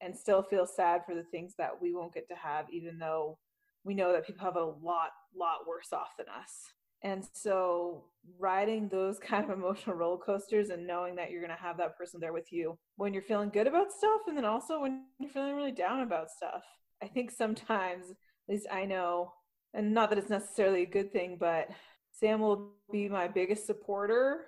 and 0.00 0.16
still 0.16 0.42
feel 0.42 0.66
sad 0.66 1.02
for 1.06 1.14
the 1.14 1.24
things 1.24 1.54
that 1.58 1.70
we 1.80 1.94
won't 1.94 2.14
get 2.14 2.28
to 2.28 2.34
have, 2.34 2.66
even 2.70 2.98
though 2.98 3.38
we 3.82 3.94
know 3.94 4.12
that 4.12 4.26
people 4.26 4.44
have 4.44 4.56
a 4.56 4.64
lot, 4.64 5.10
lot 5.36 5.66
worse 5.66 5.92
off 5.92 6.16
than 6.18 6.26
us. 6.28 6.75
And 7.02 7.24
so 7.32 8.04
riding 8.38 8.88
those 8.88 9.18
kind 9.20 9.44
of 9.44 9.50
emotional 9.50 9.96
roller 9.96 10.18
coasters 10.18 10.70
and 10.70 10.86
knowing 10.86 11.14
that 11.16 11.30
you're 11.30 11.40
going 11.40 11.56
to 11.56 11.62
have 11.62 11.76
that 11.78 11.96
person 11.96 12.20
there 12.20 12.32
with 12.32 12.52
you 12.52 12.76
when 12.96 13.12
you're 13.12 13.22
feeling 13.22 13.50
good 13.50 13.66
about 13.66 13.92
stuff 13.92 14.22
and 14.26 14.36
then 14.36 14.44
also 14.44 14.80
when 14.80 15.04
you're 15.18 15.30
feeling 15.30 15.54
really 15.54 15.72
down 15.72 16.00
about 16.00 16.30
stuff. 16.30 16.62
I 17.02 17.06
think 17.06 17.30
sometimes, 17.30 18.10
at 18.10 18.16
least 18.48 18.66
I 18.72 18.84
know, 18.86 19.32
and 19.74 19.92
not 19.92 20.08
that 20.10 20.18
it's 20.18 20.30
necessarily 20.30 20.82
a 20.82 20.86
good 20.86 21.12
thing, 21.12 21.36
but 21.38 21.68
Sam 22.12 22.40
will 22.40 22.72
be 22.90 23.08
my 23.08 23.28
biggest 23.28 23.66
supporter 23.66 24.46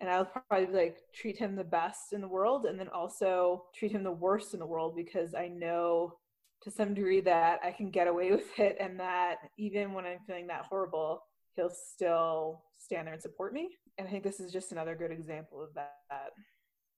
and 0.00 0.10
I'll 0.10 0.26
probably 0.26 0.66
like 0.66 0.98
treat 1.14 1.38
him 1.38 1.56
the 1.56 1.64
best 1.64 2.12
in 2.12 2.20
the 2.20 2.28
world 2.28 2.66
and 2.66 2.78
then 2.78 2.88
also 2.88 3.64
treat 3.74 3.92
him 3.92 4.02
the 4.02 4.12
worst 4.12 4.52
in 4.52 4.60
the 4.60 4.66
world 4.66 4.94
because 4.94 5.34
I 5.34 5.48
know 5.48 6.18
to 6.62 6.70
some 6.70 6.94
degree 6.94 7.20
that 7.22 7.60
I 7.64 7.70
can 7.70 7.90
get 7.90 8.08
away 8.08 8.30
with 8.32 8.58
it 8.58 8.76
and 8.78 9.00
that 9.00 9.36
even 9.56 9.92
when 9.92 10.04
I'm 10.04 10.18
feeling 10.26 10.48
that 10.48 10.66
horrible, 10.68 11.22
he'll 11.56 11.70
still 11.70 12.62
stand 12.78 13.06
there 13.06 13.14
and 13.14 13.22
support 13.22 13.52
me. 13.52 13.70
And 13.98 14.06
I 14.06 14.10
think 14.10 14.22
this 14.22 14.40
is 14.40 14.52
just 14.52 14.72
another 14.72 14.94
good 14.94 15.10
example 15.10 15.62
of 15.62 15.74
that. 15.74 16.30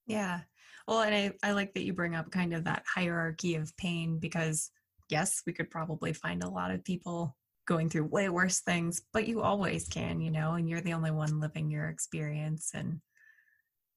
Yeah. 0.07 0.41
Well, 0.87 1.03
and 1.03 1.15
I, 1.15 1.33
I 1.49 1.53
like 1.53 1.75
that 1.75 1.85
you 1.85 1.93
bring 1.93 2.15
up 2.15 2.31
kind 2.31 2.53
of 2.53 2.65
that 2.65 2.85
hierarchy 2.93 3.55
of 3.55 3.77
pain 3.77 4.19
because, 4.19 4.71
yes, 5.09 5.43
we 5.47 5.53
could 5.53 5.71
probably 5.71 6.13
find 6.13 6.43
a 6.43 6.49
lot 6.49 6.71
of 6.71 6.85
people 6.85 7.37
going 7.67 7.89
through 7.89 8.05
way 8.05 8.29
worse 8.31 8.61
things, 8.61 9.03
but 9.13 9.29
you 9.29 9.43
always 9.43 9.87
can, 9.89 10.21
you 10.21 10.31
know, 10.31 10.55
and 10.55 10.69
you're 10.69 10.81
the 10.81 10.95
only 10.95 11.11
one 11.11 11.39
living 11.39 11.71
your 11.71 11.89
experience 11.89 12.71
and 12.75 13.01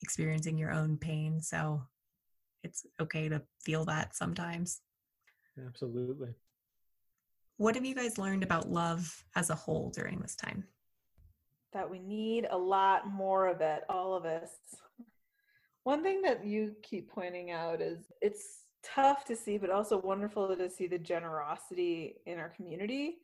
experiencing 0.01 0.57
your 0.57 0.71
own 0.71 0.97
pain. 0.97 1.41
So 1.41 1.81
it's 2.63 2.85
okay 3.01 3.29
to 3.29 3.41
feel 3.63 3.85
that 3.85 4.15
sometimes. 4.15 4.81
Absolutely. 5.65 6.29
What 7.61 7.75
have 7.75 7.85
you 7.85 7.93
guys 7.93 8.17
learned 8.17 8.41
about 8.41 8.71
love 8.71 9.23
as 9.35 9.51
a 9.51 9.55
whole 9.55 9.91
during 9.91 10.17
this 10.17 10.35
time? 10.35 10.63
That 11.73 11.87
we 11.87 11.99
need 11.99 12.47
a 12.49 12.57
lot 12.57 13.07
more 13.07 13.45
of 13.45 13.61
it, 13.61 13.83
all 13.87 14.15
of 14.15 14.25
us. 14.25 14.49
One 15.83 16.01
thing 16.01 16.23
that 16.23 16.43
you 16.43 16.75
keep 16.81 17.11
pointing 17.11 17.51
out 17.51 17.79
is 17.79 18.11
it's 18.19 18.63
tough 18.81 19.25
to 19.25 19.35
see, 19.35 19.59
but 19.59 19.69
also 19.69 19.99
wonderful 19.99 20.47
to 20.55 20.69
see 20.71 20.87
the 20.87 20.97
generosity 20.97 22.15
in 22.25 22.39
our 22.39 22.49
community 22.49 23.17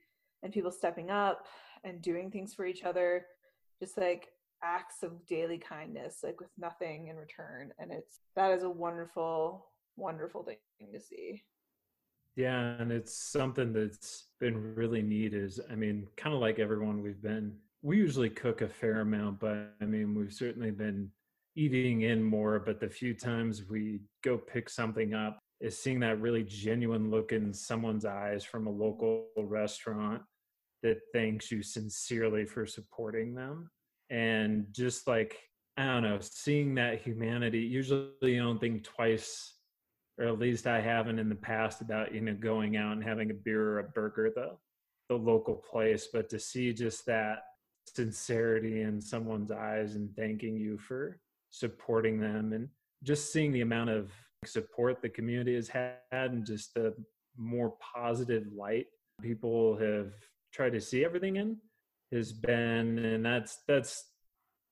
and 0.43 0.54
people 0.54 0.69
stepping 0.69 1.10
up 1.10 1.47
and 1.84 2.00
doing 2.04 2.30
things 2.30 2.54
for 2.54 2.67
each 2.67 2.84
other, 2.84 3.26
just 3.80 3.97
like 3.97 4.28
acts 4.62 5.02
of 5.02 5.26
daily 5.26 5.58
kindness, 5.58 6.17
like 6.21 6.39
with 6.39 6.52
nothing 6.60 7.08
in 7.08 7.15
return. 7.15 7.71
And 7.80 7.91
it's 7.91 8.19
that 8.36 8.52
is 8.52 8.62
a 8.62 8.69
wonderful, 8.69 9.65
wonderful 9.95 10.43
thing 10.43 10.58
to 10.93 11.00
see. 11.00 11.41
Yeah, 12.38 12.80
and 12.80 12.91
it's 12.91 13.17
something 13.17 13.73
that's 13.73 14.28
been 14.39 14.76
really 14.76 15.02
neat 15.02 15.34
is 15.34 15.60
I 15.71 15.76
mean, 15.76 16.08
kind 16.15 16.36
of 16.36 16.39
like 16.39 16.60
everyone 16.60 17.02
we've 17.02 17.21
been 17.21 17.56
we 17.82 17.97
usually 17.97 18.30
cook 18.30 18.62
a 18.62 18.67
fair 18.67 19.02
amount, 19.02 19.39
but 19.39 19.73
I 19.82 19.86
mean, 19.86 20.13
we've 20.13 20.34
certainly 20.34 20.71
been 20.71 21.10
eating 21.56 22.02
in 22.02 22.23
more, 22.23 22.60
but 22.60 22.80
the 22.80 22.89
few 22.89 23.15
times 23.15 23.63
we 23.67 24.02
go 24.23 24.38
pick 24.38 24.69
something 24.69 25.15
up 25.15 25.39
is 25.60 25.78
seeing 25.82 26.00
that 26.02 26.21
really 26.21 26.43
genuine 26.43 27.10
look 27.10 27.32
in 27.32 27.52
someone's 27.52 28.06
eyes 28.06 28.43
from 28.43 28.67
a 28.67 28.71
local 28.71 29.26
restaurant 29.36 30.21
that 30.84 31.00
thanks 31.13 31.52
you 31.52 31.63
sincerely 31.63 32.45
for 32.45 32.67
supporting 32.67 33.34
them. 33.34 33.69
And 34.12 34.67
just 34.71 35.08
like, 35.08 35.39
I 35.76 35.86
don't 35.86 36.04
know, 36.04 36.19
seeing 36.21 36.76
that 36.76 37.02
humanity, 37.02 37.60
usually 37.60 38.12
you 38.21 38.43
don't 38.43 38.60
think 38.60 38.84
twice 38.84 39.56
or 40.19 40.27
at 40.27 40.39
least 40.39 40.67
I 40.67 40.82
haven't 40.82 41.19
in 41.19 41.30
the 41.30 41.36
past 41.36 41.82
about 41.82 42.13
you 42.13 42.21
know 42.21 42.34
going 42.34 42.77
out 42.77 42.93
and 42.93 43.03
having 43.03 43.32
a 43.32 43.36
beer 43.36 43.62
or 43.62 43.80
a 43.80 43.84
burger 43.84 44.32
the 44.34 44.51
the 45.10 45.15
local 45.15 45.56
place, 45.56 46.10
but 46.12 46.30
to 46.30 46.39
see 46.39 46.73
just 46.73 47.06
that 47.06 47.43
sincerity 47.86 48.82
in 48.82 48.99
someone's 48.99 49.51
eyes 49.51 49.95
and 49.95 50.13
thanking 50.17 50.58
you 50.58 50.77
for 50.77 51.19
supporting 51.49 52.19
them 52.19 52.51
and 52.51 52.67
just 53.03 53.32
seeing 53.32 53.53
the 53.53 53.62
amount 53.62 53.89
of 53.89 54.12
support 54.45 55.01
the 55.01 55.08
community 55.08 55.56
has 55.56 55.69
had 55.69 55.95
and 56.12 56.45
just 56.45 56.73
the 56.73 56.93
more 57.38 57.73
positive 57.95 58.43
light 58.53 58.88
people 59.21 59.77
have 59.77 60.12
tried 60.53 60.73
to 60.73 60.82
see 60.82 61.06
everything 61.06 61.38
in 61.38 61.56
has 62.12 62.34
been 62.34 62.99
and 62.99 63.25
that's 63.25 63.60
that's 63.67 64.03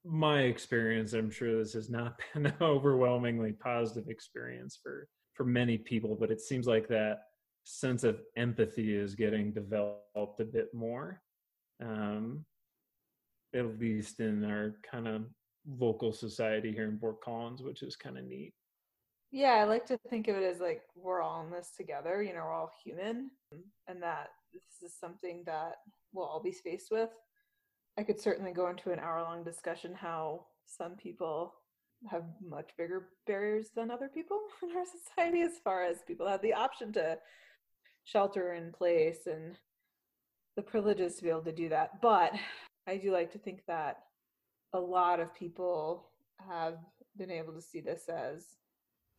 my 0.06 0.42
experience. 0.42 1.14
I'm 1.14 1.32
sure 1.32 1.58
this 1.58 1.74
has 1.74 1.90
not 1.90 2.20
been 2.34 2.46
an 2.46 2.54
overwhelmingly 2.62 3.54
positive 3.54 4.08
experience 4.08 4.80
for 4.82 5.08
for 5.36 5.44
many 5.44 5.78
people, 5.78 6.16
but 6.16 6.32
it 6.32 6.42
seems 6.42 6.66
like 6.66 6.88
that 6.88 7.24
sense 7.64 8.04
of 8.04 8.22
empathy 8.38 8.96
is 8.96 9.16
getting 9.16 9.52
developed 9.52 10.40
a 10.40 10.46
bit 10.46 10.74
more, 10.74 11.22
um, 11.84 12.46
at 13.54 13.80
least 13.80 14.20
in 14.20 14.44
our 14.46 14.76
kind 14.90 15.08
of 15.08 15.24
local 15.68 16.14
society 16.14 16.72
here 16.72 16.88
in 16.88 16.98
Fort 16.98 17.22
Collins, 17.22 17.62
which 17.62 17.84
is 17.84 17.96
kind 17.96 18.18
of 18.18 18.26
neat. 18.26 18.54
Yeah, 19.32 19.54
I 19.54 19.66
like 19.66 19.86
to 19.88 19.98
think 20.10 20.28
of 20.28 20.38
it 20.38 20.44
as 20.44 20.60
like 20.62 20.84
we're 20.96 21.22
all 21.22 21.44
in 21.44 21.52
this 21.52 21.72
together, 21.76 22.24
you 22.24 22.34
know, 22.34 22.44
we're 22.46 22.54
all 22.54 22.72
human, 22.84 23.32
and 23.88 24.02
that 24.02 24.30
this 24.54 24.90
is 24.90 24.98
something 24.98 25.44
that 25.46 25.78
we'll 26.14 26.26
all 26.26 26.42
be 26.42 26.52
faced 26.52 26.92
with. 26.92 27.10
I 27.98 28.04
could 28.04 28.22
certainly 28.22 28.54
go 28.54 28.70
into 28.70 28.92
an 28.92 29.00
hour 29.00 29.22
long 29.22 29.44
discussion 29.44 29.94
how 29.94 30.46
some 30.66 30.96
people 30.96 31.54
have 32.10 32.24
much 32.48 32.72
bigger 32.78 33.10
barriers 33.26 33.68
than 33.76 33.92
other 33.92 34.08
people 34.08 34.40
in 34.64 34.76
our 34.76 34.86
society 34.86 35.42
as 35.42 35.60
far 35.64 35.84
as 35.84 35.98
people 36.08 36.28
have 36.28 36.42
the 36.42 36.54
option 36.54 36.92
to 36.94 37.18
shelter 38.04 38.54
in 38.54 38.72
place 38.72 39.26
and 39.26 39.58
the 40.56 40.62
privileges 40.62 41.16
to 41.16 41.24
be 41.24 41.30
able 41.30 41.42
to 41.42 41.52
do 41.52 41.70
that. 41.70 42.02
But 42.02 42.34
I 42.88 42.98
do 42.98 43.12
like 43.12 43.32
to 43.32 43.40
think 43.40 43.62
that 43.68 44.04
a 44.74 44.80
lot 44.80 45.20
of 45.20 45.34
people 45.34 46.10
have 46.48 46.78
been 47.18 47.32
able 47.32 47.54
to 47.54 47.62
see 47.62 47.82
this 47.82 48.08
as 48.10 48.46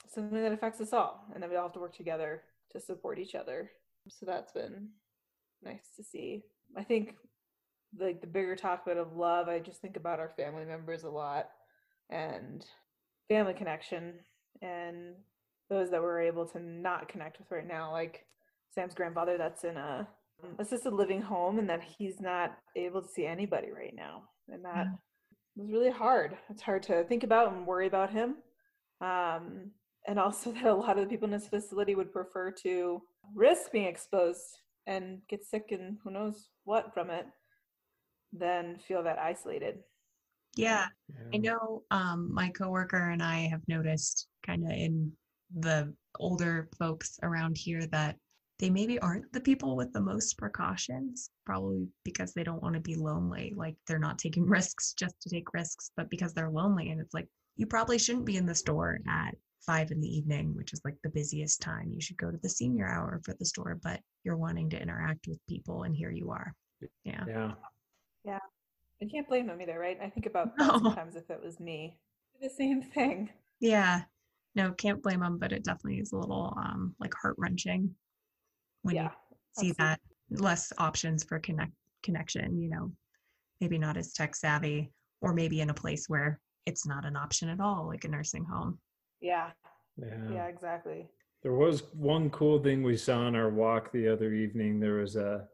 something 0.08 0.40
that 0.42 0.52
affects 0.52 0.80
us 0.80 0.92
all 0.92 1.26
and 1.34 1.42
that 1.42 1.50
we 1.50 1.56
all 1.56 1.64
have 1.64 1.72
to 1.72 1.80
work 1.80 1.96
together 1.96 2.42
to 2.72 2.80
support 2.80 3.18
each 3.18 3.34
other. 3.34 3.70
So 4.08 4.24
that's 4.24 4.52
been 4.52 4.88
nice 5.62 5.88
to 5.96 6.04
see. 6.04 6.44
I 6.76 6.84
think 6.84 7.14
like 7.98 8.20
the 8.20 8.26
bigger 8.26 8.54
topic 8.54 8.96
of 8.96 9.16
love, 9.16 9.48
I 9.48 9.58
just 9.58 9.80
think 9.80 9.96
about 9.96 10.20
our 10.20 10.32
family 10.36 10.64
members 10.64 11.02
a 11.02 11.10
lot 11.10 11.48
and 12.10 12.64
family 13.28 13.54
connection 13.54 14.14
and 14.62 15.14
those 15.68 15.90
that 15.90 16.02
we're 16.02 16.20
able 16.20 16.46
to 16.46 16.60
not 16.60 17.08
connect 17.08 17.38
with 17.38 17.50
right 17.50 17.66
now 17.66 17.90
like 17.90 18.24
sam's 18.74 18.94
grandfather 18.94 19.36
that's 19.36 19.64
in 19.64 19.76
a 19.76 20.06
assisted 20.58 20.92
living 20.92 21.22
home 21.22 21.58
and 21.58 21.68
that 21.68 21.82
he's 21.82 22.20
not 22.20 22.56
able 22.76 23.02
to 23.02 23.08
see 23.08 23.26
anybody 23.26 23.68
right 23.72 23.94
now 23.96 24.22
and 24.48 24.64
that 24.64 24.86
mm. 24.86 24.98
was 25.56 25.70
really 25.70 25.90
hard 25.90 26.36
it's 26.50 26.62
hard 26.62 26.82
to 26.82 27.04
think 27.04 27.24
about 27.24 27.52
and 27.52 27.66
worry 27.66 27.86
about 27.86 28.10
him 28.10 28.36
um, 29.00 29.70
and 30.06 30.18
also 30.18 30.52
that 30.52 30.66
a 30.66 30.74
lot 30.74 30.98
of 30.98 31.04
the 31.04 31.10
people 31.10 31.26
in 31.26 31.32
this 31.32 31.48
facility 31.48 31.94
would 31.94 32.12
prefer 32.12 32.50
to 32.62 33.02
risk 33.34 33.72
being 33.72 33.86
exposed 33.86 34.60
and 34.86 35.18
get 35.28 35.44
sick 35.44 35.66
and 35.70 35.98
who 36.02 36.10
knows 36.10 36.48
what 36.64 36.94
from 36.94 37.10
it 37.10 37.26
than 38.32 38.78
feel 38.86 39.02
that 39.02 39.18
isolated. 39.18 39.78
Yeah. 40.56 40.86
I 41.32 41.38
know 41.38 41.82
um, 41.90 42.32
my 42.32 42.50
coworker 42.50 43.10
and 43.10 43.22
I 43.22 43.48
have 43.48 43.62
noticed 43.68 44.28
kind 44.44 44.64
of 44.64 44.70
in 44.70 45.12
the 45.54 45.94
older 46.18 46.68
folks 46.78 47.18
around 47.22 47.56
here 47.56 47.86
that 47.88 48.16
they 48.58 48.70
maybe 48.70 48.98
aren't 49.00 49.30
the 49.32 49.40
people 49.40 49.76
with 49.76 49.92
the 49.92 50.00
most 50.00 50.38
precautions, 50.38 51.30
probably 51.44 51.86
because 52.04 52.32
they 52.32 52.42
don't 52.42 52.62
want 52.62 52.74
to 52.74 52.80
be 52.80 52.94
lonely. 52.94 53.52
Like 53.54 53.76
they're 53.86 53.98
not 53.98 54.18
taking 54.18 54.46
risks 54.48 54.94
just 54.94 55.20
to 55.20 55.30
take 55.30 55.52
risks, 55.52 55.90
but 55.96 56.08
because 56.08 56.32
they're 56.32 56.50
lonely. 56.50 56.90
And 56.90 57.00
it's 57.00 57.14
like, 57.14 57.28
you 57.56 57.66
probably 57.66 57.98
shouldn't 57.98 58.24
be 58.24 58.36
in 58.36 58.46
the 58.46 58.54
store 58.54 58.98
at 59.08 59.34
five 59.66 59.90
in 59.90 60.00
the 60.00 60.08
evening, 60.08 60.54
which 60.54 60.72
is 60.72 60.80
like 60.84 60.96
the 61.02 61.10
busiest 61.10 61.60
time. 61.60 61.90
You 61.92 62.00
should 62.00 62.16
go 62.16 62.30
to 62.30 62.38
the 62.38 62.48
senior 62.48 62.86
hour 62.86 63.20
for 63.24 63.34
the 63.38 63.44
store, 63.44 63.78
but 63.82 64.00
you're 64.24 64.36
wanting 64.36 64.70
to 64.70 64.80
interact 64.80 65.26
with 65.26 65.38
people, 65.48 65.82
and 65.82 65.94
here 65.94 66.10
you 66.10 66.30
are. 66.30 66.54
Yeah. 67.04 67.24
Yeah. 67.26 67.52
Yeah. 68.24 68.38
I 69.02 69.06
can't 69.06 69.28
blame 69.28 69.46
them 69.46 69.60
either, 69.60 69.78
right? 69.78 69.98
I 70.02 70.08
think 70.08 70.26
about 70.26 70.52
No. 70.58 70.66
that 70.66 70.82
sometimes 70.82 71.16
if 71.16 71.30
it 71.30 71.40
was 71.42 71.60
me. 71.60 71.98
The 72.40 72.50
same 72.50 72.82
thing. 72.82 73.30
Yeah. 73.60 74.02
No, 74.54 74.72
can't 74.72 75.02
blame 75.02 75.20
them, 75.20 75.38
but 75.38 75.52
it 75.52 75.64
definitely 75.64 76.00
is 76.00 76.12
a 76.12 76.16
little 76.16 76.56
um 76.58 76.94
like 76.98 77.14
heart 77.14 77.34
wrenching 77.38 77.94
when 78.82 78.94
yeah. 78.94 79.02
you 79.02 79.10
see 79.58 79.70
absolutely. 79.70 79.84
that 79.84 80.00
less 80.42 80.72
options 80.78 81.24
for 81.24 81.38
connect 81.38 81.72
connection, 82.02 82.60
you 82.60 82.68
know, 82.68 82.92
maybe 83.60 83.78
not 83.78 83.96
as 83.96 84.12
tech 84.12 84.34
savvy, 84.34 84.92
or 85.20 85.32
maybe 85.32 85.60
in 85.60 85.70
a 85.70 85.74
place 85.74 86.08
where 86.08 86.40
it's 86.66 86.86
not 86.86 87.04
an 87.04 87.16
option 87.16 87.48
at 87.48 87.60
all, 87.60 87.86
like 87.86 88.04
a 88.04 88.08
nursing 88.08 88.44
home. 88.44 88.78
Yeah. 89.20 89.50
Yeah. 89.96 90.30
Yeah, 90.32 90.46
exactly. 90.46 91.08
There 91.42 91.54
was 91.54 91.82
one 91.94 92.30
cool 92.30 92.62
thing 92.62 92.82
we 92.82 92.96
saw 92.96 93.18
on 93.18 93.36
our 93.36 93.50
walk 93.50 93.92
the 93.92 94.08
other 94.08 94.32
evening. 94.32 94.80
There 94.80 94.96
was 94.96 95.16
a 95.16 95.48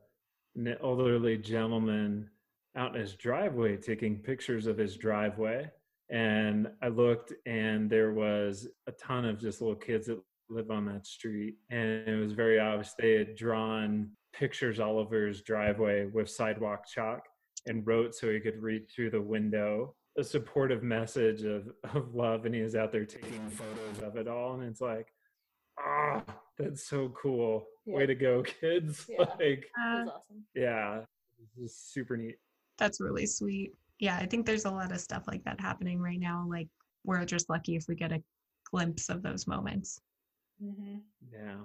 an 0.56 0.76
elderly 0.82 1.38
gentleman 1.38 2.28
out 2.76 2.94
in 2.94 3.00
his 3.00 3.14
driveway 3.14 3.76
taking 3.76 4.16
pictures 4.18 4.66
of 4.66 4.78
his 4.78 4.96
driveway. 4.96 5.70
And 6.10 6.68
I 6.82 6.88
looked, 6.88 7.32
and 7.46 7.88
there 7.88 8.12
was 8.12 8.66
a 8.86 8.92
ton 8.92 9.24
of 9.24 9.40
just 9.40 9.60
little 9.60 9.76
kids 9.76 10.06
that 10.08 10.20
live 10.50 10.70
on 10.70 10.84
that 10.86 11.06
street. 11.06 11.56
And 11.70 12.06
it 12.06 12.20
was 12.20 12.32
very 12.32 12.58
obvious 12.58 12.94
they 12.98 13.14
had 13.14 13.34
drawn 13.36 14.10
pictures 14.32 14.80
all 14.80 14.98
over 14.98 15.26
his 15.26 15.42
driveway 15.42 16.06
with 16.06 16.28
sidewalk 16.30 16.86
chalk 16.86 17.24
and 17.66 17.86
wrote 17.86 18.14
so 18.14 18.30
he 18.30 18.40
could 18.40 18.62
read 18.62 18.90
through 18.90 19.10
the 19.10 19.20
window 19.20 19.94
a 20.18 20.24
supportive 20.24 20.82
message 20.82 21.44
of, 21.44 21.68
of 21.94 22.14
love. 22.14 22.44
And 22.44 22.54
he 22.54 22.60
was 22.62 22.74
out 22.74 22.92
there 22.92 23.06
taking 23.06 23.48
photos 23.48 24.02
of 24.02 24.16
it 24.16 24.28
all. 24.28 24.54
And 24.54 24.64
it's 24.64 24.80
like, 24.80 25.06
ah, 25.78 26.22
that's 26.58 26.86
so 26.86 27.14
cool. 27.20 27.64
Way 27.86 28.06
to 28.06 28.14
go, 28.14 28.42
kids. 28.42 29.06
Yeah. 29.08 29.20
Like, 29.20 29.66
That 29.76 30.04
was 30.04 30.08
awesome. 30.08 30.44
yeah, 30.54 31.00
this 31.58 31.70
is 31.70 31.76
super 31.76 32.16
neat. 32.16 32.36
That's 32.78 33.00
really 33.00 33.26
sweet. 33.26 33.72
Yeah, 33.98 34.16
I 34.16 34.26
think 34.26 34.46
there's 34.46 34.64
a 34.64 34.70
lot 34.70 34.92
of 34.92 35.00
stuff 35.00 35.24
like 35.28 35.44
that 35.44 35.60
happening 35.60 36.00
right 36.00 36.18
now. 36.18 36.46
Like 36.48 36.68
we're 37.04 37.24
just 37.24 37.48
lucky 37.48 37.76
if 37.76 37.84
we 37.88 37.94
get 37.94 38.12
a 38.12 38.22
glimpse 38.70 39.08
of 39.08 39.22
those 39.22 39.46
moments. 39.46 40.00
hmm 40.60 40.96
Yeah. 41.32 41.56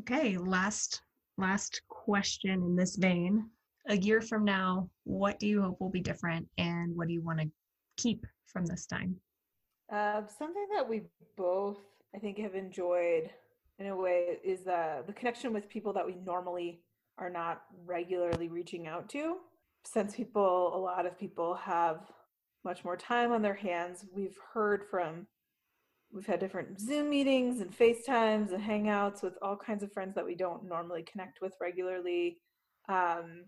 Okay, 0.00 0.36
last 0.36 1.02
last 1.36 1.82
question 1.88 2.62
in 2.62 2.76
this 2.76 2.96
vein. 2.96 3.48
A 3.88 3.96
year 3.96 4.20
from 4.20 4.44
now, 4.44 4.90
what 5.04 5.38
do 5.38 5.46
you 5.46 5.62
hope 5.62 5.80
will 5.80 5.90
be 5.90 6.00
different 6.00 6.46
and 6.58 6.94
what 6.94 7.08
do 7.08 7.14
you 7.14 7.22
want 7.22 7.40
to 7.40 7.50
keep 7.96 8.26
from 8.46 8.66
this 8.66 8.86
time? 8.86 9.16
Uh, 9.90 10.22
something 10.26 10.66
that 10.74 10.88
we 10.88 11.02
both, 11.36 11.78
I 12.14 12.18
think, 12.18 12.38
have 12.38 12.54
enjoyed 12.54 13.30
in 13.78 13.86
a 13.86 13.96
way 13.96 14.38
is 14.44 14.66
uh, 14.66 15.02
the 15.06 15.12
connection 15.12 15.52
with 15.52 15.68
people 15.68 15.92
that 15.94 16.06
we 16.06 16.14
normally 16.24 16.80
are 17.18 17.30
not 17.30 17.62
regularly 17.84 18.48
reaching 18.48 18.86
out 18.86 19.08
to. 19.10 19.38
Since 19.84 20.16
people, 20.16 20.76
a 20.76 20.78
lot 20.78 21.06
of 21.06 21.18
people 21.18 21.54
have 21.54 22.00
much 22.64 22.84
more 22.84 22.96
time 22.96 23.32
on 23.32 23.42
their 23.42 23.54
hands, 23.54 24.04
we've 24.14 24.36
heard 24.52 24.84
from, 24.90 25.26
we've 26.12 26.26
had 26.26 26.40
different 26.40 26.80
Zoom 26.80 27.10
meetings 27.10 27.60
and 27.60 27.76
FaceTimes 27.76 28.52
and 28.52 28.62
Hangouts 28.62 29.22
with 29.22 29.34
all 29.42 29.56
kinds 29.56 29.82
of 29.82 29.92
friends 29.92 30.14
that 30.14 30.26
we 30.26 30.34
don't 30.34 30.68
normally 30.68 31.02
connect 31.02 31.40
with 31.40 31.54
regularly. 31.60 32.38
Um, 32.88 33.44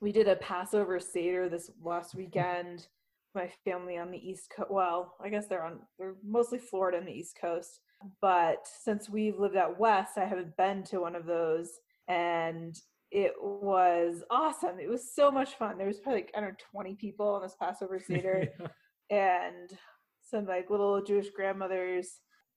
we 0.00 0.12
did 0.12 0.28
a 0.28 0.36
Passover 0.36 0.98
Seder 0.98 1.48
this 1.48 1.70
last 1.82 2.14
weekend 2.14 2.88
my 3.34 3.50
family 3.64 3.98
on 3.98 4.10
the 4.10 4.18
east 4.18 4.52
coast 4.54 4.70
well 4.70 5.14
i 5.22 5.28
guess 5.28 5.46
they're 5.46 5.64
on 5.64 5.80
they're 5.98 6.14
mostly 6.24 6.58
florida 6.58 6.98
and 6.98 7.06
the 7.06 7.12
east 7.12 7.36
coast 7.40 7.80
but 8.20 8.66
since 8.82 9.10
we've 9.10 9.38
lived 9.38 9.56
out 9.56 9.78
west 9.78 10.12
i 10.16 10.24
haven't 10.24 10.56
been 10.56 10.82
to 10.82 11.00
one 11.00 11.16
of 11.16 11.26
those 11.26 11.70
and 12.08 12.80
it 13.14 13.32
was 13.40 14.24
awesome. 14.28 14.80
It 14.80 14.90
was 14.90 15.14
so 15.14 15.30
much 15.30 15.54
fun. 15.54 15.78
There 15.78 15.86
was 15.86 16.00
probably 16.00 16.22
like 16.22 16.32
i 16.36 16.40
don't 16.40 16.50
know 16.50 16.56
20 16.72 16.96
people 16.96 17.28
on 17.28 17.42
this 17.42 17.54
passover 17.60 17.98
seder 18.06 18.48
Yeah. 18.60 18.66
and 19.10 19.70
some 20.20 20.46
like 20.46 20.68
little 20.70 21.00
jewish 21.02 21.28
grandmothers 21.36 22.08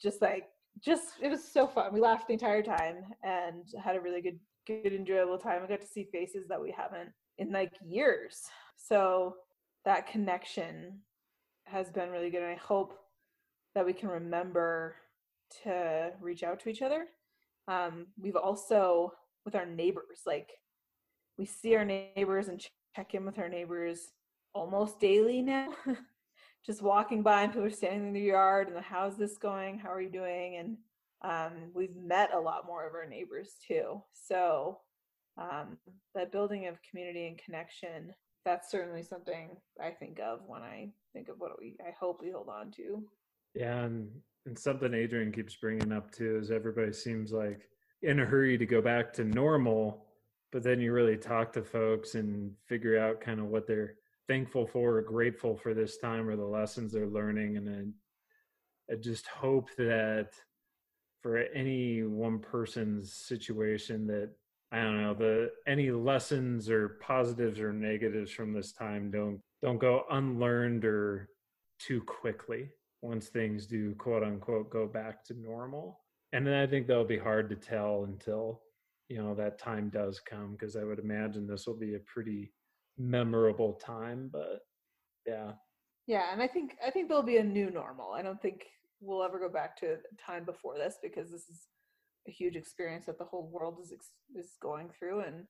just 0.01 0.21
like 0.21 0.45
just 0.83 1.05
it 1.21 1.29
was 1.29 1.43
so 1.43 1.67
fun. 1.67 1.93
We 1.93 1.99
laughed 2.01 2.27
the 2.27 2.33
entire 2.33 2.63
time 2.63 2.97
and 3.23 3.63
had 3.83 3.95
a 3.95 4.01
really 4.01 4.21
good 4.21 4.39
good 4.65 4.93
enjoyable 4.93 5.37
time. 5.37 5.61
I 5.63 5.67
got 5.67 5.81
to 5.81 5.87
see 5.87 6.09
faces 6.11 6.47
that 6.49 6.61
we 6.61 6.71
haven't 6.75 7.09
in 7.37 7.51
like 7.51 7.73
years. 7.85 8.41
So 8.75 9.35
that 9.85 10.07
connection 10.07 10.99
has 11.65 11.89
been 11.91 12.09
really 12.09 12.29
good 12.29 12.41
and 12.41 12.51
i 12.51 12.55
hope 12.55 12.93
that 13.75 13.85
we 13.85 13.93
can 13.93 14.09
remember 14.09 14.95
to 15.63 16.11
reach 16.21 16.41
out 16.43 16.59
to 16.61 16.69
each 16.69 16.81
other. 16.81 17.05
Um, 17.67 18.07
we've 18.19 18.35
also 18.35 19.11
with 19.47 19.55
our 19.55 19.65
neighbors 19.65 20.23
like 20.25 20.51
we 21.37 21.45
see 21.45 21.73
our 21.77 21.85
neighbors 21.85 22.49
and 22.49 22.61
check 22.93 23.13
in 23.13 23.25
with 23.25 23.39
our 23.39 23.47
neighbors 23.47 24.09
almost 24.53 24.99
daily 24.99 25.41
now 25.41 25.69
just 26.65 26.81
walking 26.81 27.23
by 27.23 27.43
and 27.43 27.53
people 27.53 27.65
are 27.65 27.69
standing 27.69 28.09
in 28.09 28.13
the 28.13 28.19
yard 28.19 28.67
and 28.67 28.77
how's 28.83 29.15
this 29.15 29.37
going? 29.37 29.79
How 29.79 29.89
are 29.89 30.01
you 30.01 30.11
doing? 30.11 30.57
And 30.57 30.77
um, 31.21 31.71
we've 31.73 31.95
met 31.95 32.33
a 32.33 32.39
lot 32.39 32.67
more 32.67 32.85
of 32.85 32.93
our 32.93 33.07
neighbors 33.07 33.51
too. 33.65 34.03
So 34.11 34.79
um, 35.37 35.77
that 36.13 36.33
building 36.33 36.67
of 36.67 36.75
community 36.81 37.27
and 37.27 37.37
connection 37.37 38.13
that's 38.43 38.71
certainly 38.71 39.03
something 39.03 39.49
i 39.81 39.89
think 39.89 40.21
of 40.21 40.39
when 40.47 40.61
i 40.61 40.87
think 41.11 41.27
of 41.27 41.35
what 41.37 41.59
we 41.59 41.75
i 41.85 41.91
hope 41.99 42.21
we 42.21 42.31
hold 42.31 42.47
on 42.47 42.71
to. 42.71 43.03
Yeah, 43.53 43.83
and, 43.83 44.09
and 44.45 44.57
something 44.57 44.93
Adrian 44.93 45.31
keeps 45.33 45.55
bringing 45.55 45.91
up 45.91 46.11
too 46.11 46.37
is 46.41 46.49
everybody 46.49 46.93
seems 46.93 47.31
like 47.31 47.67
in 48.01 48.19
a 48.19 48.25
hurry 48.25 48.57
to 48.57 48.65
go 48.65 48.81
back 48.81 49.13
to 49.13 49.23
normal, 49.23 50.05
but 50.51 50.63
then 50.63 50.79
you 50.79 50.93
really 50.93 51.17
talk 51.17 51.51
to 51.53 51.63
folks 51.63 52.15
and 52.15 52.51
figure 52.67 52.99
out 52.99 53.21
kind 53.21 53.39
of 53.39 53.47
what 53.47 53.67
they're 53.67 53.95
thankful 54.27 54.67
for 54.67 54.97
or 54.97 55.01
grateful 55.01 55.55
for 55.55 55.73
this 55.73 55.97
time 55.97 56.27
or 56.27 56.35
the 56.35 56.43
lessons 56.43 56.91
they're 56.91 57.07
learning. 57.07 57.57
And 57.57 57.67
then 57.67 57.93
I 58.91 58.95
just 58.95 59.27
hope 59.27 59.69
that 59.77 60.29
for 61.21 61.37
any 61.37 62.03
one 62.03 62.39
person's 62.39 63.13
situation 63.13 64.07
that 64.07 64.31
I 64.71 64.81
don't 64.83 65.01
know 65.01 65.13
the 65.13 65.51
any 65.65 65.91
lessons 65.91 66.69
or 66.69 66.97
positives 67.01 67.59
or 67.59 67.71
negatives 67.71 68.31
from 68.31 68.53
this 68.53 68.73
time 68.73 69.09
don't 69.09 69.39
don't 69.61 69.79
go 69.79 70.03
unlearned 70.11 70.83
or 70.83 71.29
too 71.79 72.01
quickly 72.01 72.69
once 73.01 73.27
things 73.27 73.65
do 73.65 73.95
quote 73.95 74.23
unquote 74.23 74.69
go 74.69 74.85
back 74.85 75.23
to 75.25 75.33
normal. 75.33 76.01
And 76.33 76.45
then 76.45 76.55
I 76.55 76.67
think 76.67 76.87
that'll 76.87 77.05
be 77.05 77.17
hard 77.17 77.49
to 77.49 77.55
tell 77.55 78.03
until 78.03 78.61
you 79.07 79.17
know 79.17 79.33
that 79.35 79.59
time 79.59 79.89
does 79.89 80.19
come 80.19 80.51
because 80.51 80.75
I 80.75 80.83
would 80.83 80.99
imagine 80.99 81.47
this 81.47 81.65
will 81.65 81.77
be 81.77 81.95
a 81.95 81.99
pretty 81.99 82.51
memorable 82.97 83.73
time. 83.73 84.29
But 84.31 84.59
yeah, 85.25 85.53
yeah 86.07 86.31
and 86.31 86.41
i 86.41 86.47
think 86.47 86.77
i 86.85 86.89
think 86.89 87.07
there'll 87.07 87.21
be 87.21 87.37
a 87.37 87.43
new 87.43 87.69
normal 87.69 88.13
i 88.13 88.21
don't 88.21 88.41
think 88.41 88.63
we'll 88.99 89.23
ever 89.23 89.37
go 89.37 89.49
back 89.49 89.77
to 89.77 89.97
time 90.25 90.43
before 90.43 90.77
this 90.77 90.95
because 91.03 91.29
this 91.29 91.49
is 91.49 91.67
a 92.27 92.31
huge 92.31 92.55
experience 92.55 93.05
that 93.05 93.19
the 93.19 93.25
whole 93.25 93.49
world 93.51 93.77
is 93.81 93.93
is 94.35 94.55
going 94.61 94.89
through 94.97 95.19
and 95.19 95.45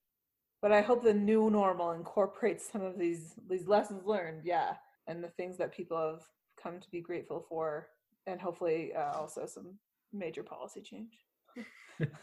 but 0.61 0.71
i 0.71 0.81
hope 0.81 1.03
the 1.03 1.13
new 1.13 1.49
normal 1.49 1.91
incorporates 1.91 2.69
some 2.69 2.81
of 2.81 2.99
these 2.99 3.35
these 3.49 3.67
lessons 3.67 4.05
learned 4.05 4.41
yeah 4.43 4.73
and 5.07 5.23
the 5.23 5.29
things 5.29 5.57
that 5.57 5.75
people 5.75 5.97
have 5.97 6.23
come 6.61 6.79
to 6.79 6.89
be 6.91 7.01
grateful 7.01 7.45
for 7.47 7.87
and 8.25 8.41
hopefully 8.41 8.91
uh, 8.93 9.17
also 9.17 9.45
some 9.45 9.77
major 10.13 10.43
policy 10.43 10.81
change. 10.81 11.13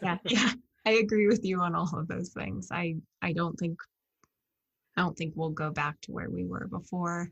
Yeah 0.01 0.17
yeah. 0.25 0.51
I 0.85 0.91
agree 0.91 1.27
with 1.27 1.43
you 1.43 1.59
on 1.61 1.75
all 1.75 1.89
of 1.93 2.07
those 2.07 2.29
things. 2.29 2.69
I 2.71 2.95
i 3.21 3.33
don't 3.33 3.55
think 3.55 3.77
i 4.97 5.01
don't 5.01 5.17
think 5.17 5.33
we'll 5.35 5.49
go 5.49 5.71
back 5.71 5.99
to 6.01 6.11
where 6.11 6.29
we 6.29 6.45
were 6.45 6.67
before. 6.67 7.29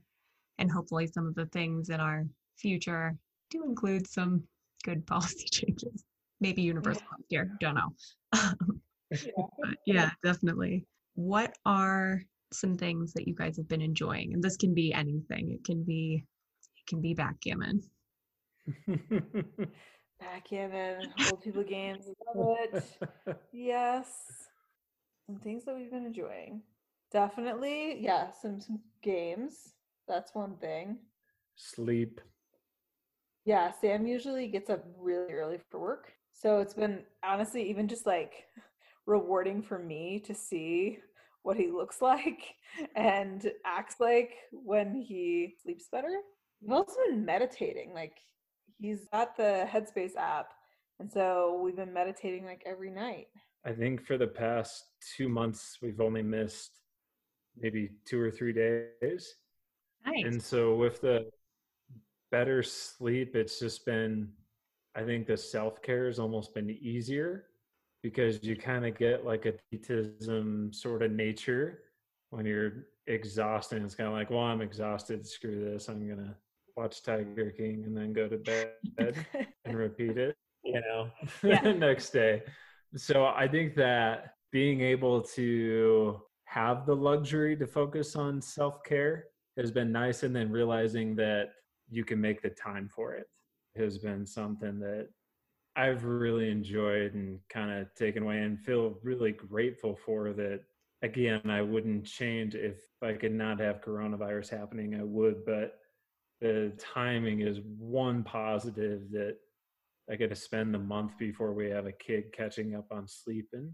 And 0.59 0.71
hopefully 0.71 1.07
some 1.07 1.27
of 1.27 1.35
the 1.35 1.47
things 1.47 1.89
in 1.89 1.99
our 1.99 2.25
future 2.57 3.15
do 3.49 3.63
include 3.63 4.07
some 4.07 4.43
good 4.83 5.05
policy 5.13 5.47
changes. 5.51 6.03
Maybe 6.39 6.61
universal 6.61 7.03
healthcare 7.03 7.47
don't 7.59 7.75
know. 7.75 7.93
But 9.11 9.77
yeah 9.85 10.09
definitely. 10.23 10.85
What 11.13 11.55
are 11.67 12.23
some 12.51 12.75
things 12.75 13.13
that 13.13 13.27
you 13.27 13.35
guys 13.35 13.57
have 13.57 13.67
been 13.67 13.81
enjoying? 13.81 14.33
And 14.33 14.43
this 14.43 14.57
can 14.57 14.73
be 14.73 14.91
anything. 14.91 15.51
It 15.51 15.63
can 15.63 15.83
be 15.83 16.25
it 16.77 16.87
can 16.87 16.99
be 16.99 17.13
backgammon 17.13 17.83
backgammon 20.19 21.07
old 21.29 21.41
people 21.41 21.63
games 21.63 22.09
love 22.35 22.57
it 22.61 22.83
yes 23.51 24.47
some 25.27 25.37
things 25.37 25.65
that 25.65 25.75
we've 25.75 25.91
been 25.91 26.05
enjoying 26.05 26.61
Definitely, 27.13 27.99
yeah, 28.01 28.31
some 28.31 28.59
some 28.59 28.79
games. 29.03 29.75
That's 30.07 30.33
one 30.33 30.57
thing. 30.57 30.97
Sleep. 31.55 32.19
Yeah, 33.45 33.71
Sam 33.79 34.07
usually 34.07 34.47
gets 34.47 34.71
up 34.71 34.83
really 34.97 35.31
early 35.31 35.59
for 35.69 35.79
work. 35.79 36.11
So 36.33 36.59
it's 36.59 36.73
been 36.73 37.03
honestly 37.23 37.69
even 37.69 37.87
just 37.87 38.07
like 38.07 38.47
rewarding 39.05 39.61
for 39.61 39.77
me 39.77 40.19
to 40.25 40.33
see 40.33 40.97
what 41.43 41.55
he 41.55 41.69
looks 41.69 42.01
like 42.01 42.55
and 42.95 43.51
acts 43.63 43.97
like 43.99 44.31
when 44.51 44.95
he 44.95 45.53
sleeps 45.61 45.87
better. 45.91 46.17
We've 46.61 46.71
also 46.71 46.95
been 47.07 47.23
meditating. 47.23 47.93
Like 47.93 48.17
he's 48.83 49.05
got 49.13 49.37
the 49.37 49.65
Headspace 49.71 50.15
app. 50.17 50.53
And 50.99 51.09
so 51.09 51.59
we've 51.63 51.75
been 51.75 51.93
meditating 51.93 52.45
like 52.45 52.61
every 52.65 52.91
night. 52.91 53.27
I 53.65 53.71
think 53.71 54.05
for 54.05 54.17
the 54.17 54.27
past 54.27 54.83
two 55.15 55.29
months, 55.29 55.77
we've 55.81 56.01
only 56.01 56.21
missed 56.21 56.81
maybe 57.57 57.91
two 58.05 58.19
or 58.19 58.29
three 58.29 58.51
days. 58.51 59.35
Nice. 60.05 60.25
And 60.25 60.41
so 60.41 60.75
with 60.75 60.99
the 60.99 61.29
better 62.29 62.61
sleep, 62.61 63.37
it's 63.37 63.57
just 63.57 63.85
been, 63.85 64.27
I 64.95 65.03
think 65.03 65.27
the 65.27 65.37
self 65.37 65.81
care 65.81 66.07
has 66.07 66.19
almost 66.19 66.53
been 66.53 66.69
easier 66.69 67.45
because 68.01 68.43
you 68.43 68.57
kind 68.57 68.85
of 68.85 68.97
get 68.97 69.25
like 69.25 69.45
a 69.45 69.53
detism 69.73 70.75
sort 70.75 71.03
of 71.03 71.11
nature 71.11 71.79
when 72.31 72.45
you're 72.45 72.87
exhausted. 73.07 73.81
It's 73.81 73.95
kind 73.95 74.07
of 74.07 74.13
like, 74.13 74.29
well, 74.29 74.41
I'm 74.41 74.61
exhausted. 74.61 75.25
Screw 75.25 75.71
this. 75.71 75.87
I'm 75.87 76.05
going 76.05 76.19
to 76.19 76.35
watch 76.75 77.03
Tiger 77.03 77.51
King 77.51 77.83
and 77.85 77.95
then 77.95 78.13
go 78.13 78.27
to 78.27 78.37
bed 78.37 79.15
and 79.65 79.77
repeat 79.77 80.17
it, 80.17 80.35
you 80.63 80.81
know, 80.81 81.09
Yeah. 81.43 81.71
next 81.73 82.09
day. 82.11 82.43
So 82.95 83.25
I 83.25 83.47
think 83.47 83.75
that 83.75 84.35
being 84.51 84.81
able 84.81 85.21
to 85.21 86.21
have 86.45 86.85
the 86.85 86.95
luxury 86.95 87.55
to 87.57 87.65
focus 87.67 88.15
on 88.15 88.41
self 88.41 88.83
care 88.83 89.25
has 89.57 89.71
been 89.71 89.91
nice. 89.91 90.23
And 90.23 90.35
then 90.35 90.51
realizing 90.51 91.15
that 91.15 91.49
you 91.89 92.03
can 92.03 92.19
make 92.21 92.41
the 92.41 92.49
time 92.49 92.89
for 92.93 93.13
it 93.13 93.27
has 93.75 93.97
been 93.97 94.25
something 94.25 94.79
that 94.79 95.09
I've 95.75 96.03
really 96.03 96.51
enjoyed 96.51 97.15
and 97.15 97.39
kind 97.49 97.71
of 97.71 97.87
taken 97.95 98.23
away 98.23 98.39
and 98.41 98.59
feel 98.59 98.99
really 99.03 99.31
grateful 99.31 99.97
for 100.05 100.33
that. 100.33 100.61
Again, 101.01 101.41
I 101.49 101.61
wouldn't 101.61 102.05
change 102.05 102.55
if 102.55 102.77
I 103.01 103.13
could 103.13 103.33
not 103.33 103.59
have 103.59 103.81
coronavirus 103.81 104.57
happening, 104.57 104.95
I 104.95 105.03
would, 105.03 105.43
but 105.45 105.79
the 106.43 106.73
timing 106.77 107.39
is 107.39 107.61
one 107.79 108.21
positive 108.21 109.09
that 109.11 109.37
I 110.11 110.17
get 110.17 110.29
to 110.29 110.35
spend 110.35 110.73
the 110.73 110.79
month 110.79 111.17
before 111.17 111.53
we 111.53 111.69
have 111.69 111.85
a 111.85 111.93
kid 111.93 112.25
catching 112.33 112.75
up 112.75 112.85
on 112.91 113.07
sleep 113.07 113.47
and 113.53 113.71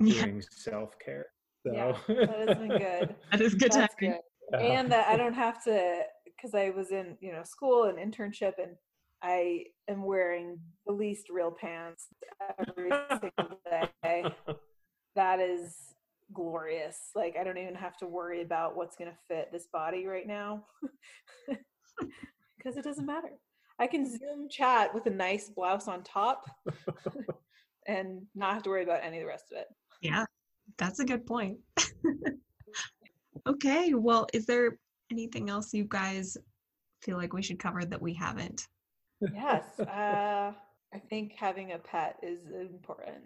Yeah, 0.00 0.24
doing 0.24 0.42
self 0.50 0.98
care. 0.98 1.26
So 1.64 1.72
Yeah, 1.72 1.96
that 2.08 2.48
has 2.48 2.58
been 2.58 2.76
good. 2.76 3.14
that 3.30 3.40
is 3.40 3.54
good 3.54 3.70
That's 3.70 3.94
timing. 4.00 4.18
good. 4.50 4.60
And 4.60 4.90
that 4.90 5.06
I 5.08 5.16
don't 5.16 5.34
have 5.34 5.62
to 5.64 6.02
because 6.24 6.54
I 6.54 6.70
was 6.70 6.90
in, 6.90 7.16
you 7.20 7.32
know, 7.32 7.44
school 7.44 7.84
and 7.84 7.98
internship 7.98 8.54
and 8.60 8.74
I 9.22 9.66
am 9.88 10.02
wearing 10.02 10.58
the 10.86 10.92
least 10.92 11.30
real 11.30 11.52
pants 11.52 12.08
every 12.58 12.90
single 13.10 13.60
day. 14.02 14.26
That 15.14 15.38
is 15.38 15.76
glorious. 16.32 17.10
Like 17.14 17.36
I 17.40 17.44
don't 17.44 17.58
even 17.58 17.76
have 17.76 17.96
to 17.98 18.06
worry 18.06 18.42
about 18.42 18.76
what's 18.76 18.96
going 18.96 19.10
to 19.10 19.16
fit 19.28 19.50
this 19.52 19.68
body 19.72 20.06
right 20.06 20.26
now 20.26 20.64
because 22.56 22.76
it 22.76 22.84
doesn't 22.84 23.06
matter. 23.06 23.30
I 23.78 23.86
can 23.86 24.04
Zoom 24.04 24.48
chat 24.48 24.92
with 24.92 25.06
a 25.06 25.10
nice 25.10 25.50
blouse 25.50 25.86
on 25.86 26.02
top 26.02 26.50
and 27.86 28.22
not 28.34 28.54
have 28.54 28.62
to 28.64 28.70
worry 28.70 28.82
about 28.82 29.04
any 29.04 29.18
of 29.18 29.22
the 29.22 29.28
rest 29.28 29.44
of 29.52 29.58
it. 29.58 29.66
Yeah, 30.02 30.24
that's 30.76 30.98
a 30.98 31.04
good 31.04 31.26
point. 31.26 31.58
okay, 33.46 33.94
well, 33.94 34.26
is 34.32 34.46
there 34.46 34.78
anything 35.10 35.48
else 35.48 35.72
you 35.72 35.86
guys 35.88 36.36
feel 37.02 37.16
like 37.16 37.32
we 37.32 37.42
should 37.42 37.58
cover 37.58 37.84
that 37.84 38.02
we 38.02 38.14
haven't? 38.14 38.66
Yes, 39.20 39.78
uh, 39.80 40.52
I 40.92 40.98
think 41.10 41.34
having 41.36 41.72
a 41.72 41.78
pet 41.78 42.16
is 42.22 42.40
important 42.50 43.24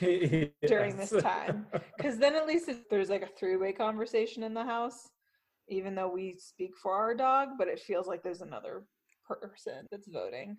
during 0.66 0.96
this 0.96 1.10
time 1.20 1.66
because 1.96 2.18
then 2.18 2.34
at 2.34 2.46
least 2.46 2.68
if 2.68 2.88
there's 2.88 3.10
like 3.10 3.22
a 3.22 3.38
three-way 3.38 3.72
conversation 3.72 4.42
in 4.42 4.54
the 4.54 4.64
house, 4.64 5.08
even 5.68 5.94
though 5.94 6.08
we 6.08 6.36
speak 6.38 6.76
for 6.76 6.94
our 6.94 7.14
dog, 7.14 7.50
but 7.58 7.68
it 7.68 7.80
feels 7.80 8.06
like 8.06 8.22
there's 8.22 8.40
another 8.42 8.84
person 9.26 9.86
that's 9.90 10.08
voting. 10.08 10.56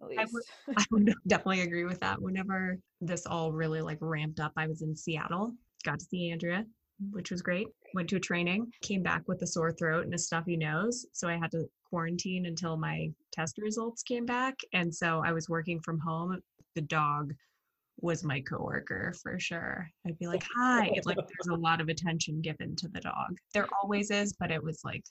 At 0.00 0.08
I 0.18 0.22
least. 0.22 0.32
would- 0.34 0.76
I 0.78 0.84
would 0.90 1.14
definitely 1.26 1.62
agree 1.62 1.84
with 1.84 2.00
that. 2.00 2.20
Whenever 2.20 2.78
this 3.00 3.26
all 3.26 3.52
really 3.52 3.80
like 3.80 3.98
ramped 4.00 4.40
up, 4.40 4.52
I 4.56 4.66
was 4.66 4.82
in 4.82 4.94
Seattle, 4.94 5.54
got 5.84 5.98
to 5.98 6.04
see 6.04 6.30
Andrea, 6.30 6.64
which 7.10 7.30
was 7.30 7.42
great. 7.42 7.68
Went 7.94 8.08
to 8.10 8.16
a 8.16 8.20
training, 8.20 8.70
came 8.82 9.02
back 9.02 9.26
with 9.26 9.42
a 9.42 9.46
sore 9.46 9.72
throat 9.72 10.04
and 10.04 10.14
a 10.14 10.18
stuffy 10.18 10.56
nose. 10.56 11.06
So 11.12 11.28
I 11.28 11.36
had 11.36 11.50
to 11.52 11.66
quarantine 11.88 12.46
until 12.46 12.76
my 12.76 13.10
test 13.32 13.58
results 13.58 14.02
came 14.02 14.24
back. 14.24 14.54
And 14.72 14.94
so 14.94 15.22
I 15.24 15.32
was 15.32 15.48
working 15.48 15.80
from 15.80 15.98
home. 15.98 16.40
The 16.74 16.80
dog 16.82 17.34
was 18.00 18.24
my 18.24 18.40
coworker 18.40 19.14
for 19.22 19.38
sure. 19.38 19.88
I'd 20.06 20.18
be 20.18 20.26
like, 20.26 20.44
hi. 20.56 20.90
Like 21.04 21.16
there's 21.16 21.48
a 21.50 21.54
lot 21.60 21.80
of 21.80 21.88
attention 21.88 22.40
given 22.40 22.74
to 22.76 22.88
the 22.88 23.00
dog. 23.00 23.36
There 23.54 23.68
always 23.82 24.10
is, 24.10 24.32
but 24.32 24.50
it 24.50 24.62
was 24.62 24.80
like 24.84 25.04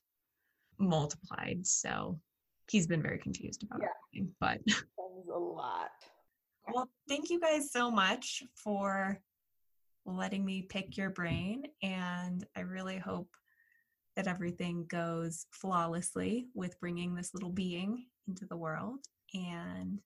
multiplied. 0.80 1.66
So 1.66 2.20
he's 2.70 2.88
been 2.88 3.02
very 3.02 3.18
confused 3.20 3.64
about 3.64 3.82
Yeah. 3.82 3.88
everything. 4.14 4.36
But 4.40 4.60
That 4.66 5.22
is 5.22 5.28
a 5.34 5.38
lot. 5.38 5.92
well, 6.74 6.90
thank 7.08 7.30
you 7.30 7.40
guys 7.40 7.72
so 7.72 7.92
much 7.92 8.44
for 8.56 9.22
letting 10.06 10.44
me 10.44 10.64
pick 10.64 10.98
your 10.98 11.10
brain. 11.12 11.64
And 11.84 12.46
I 12.56 12.62
really 12.62 12.98
hope 12.98 13.30
that 14.16 14.28
everything 14.28 14.86
goes 14.88 15.46
flawlessly 15.52 16.48
with 16.54 16.80
bringing 16.80 17.16
this 17.16 17.34
little 17.34 17.50
being 17.52 18.06
into 18.28 18.46
the 18.46 18.58
world. 18.58 19.00
And 19.34 20.00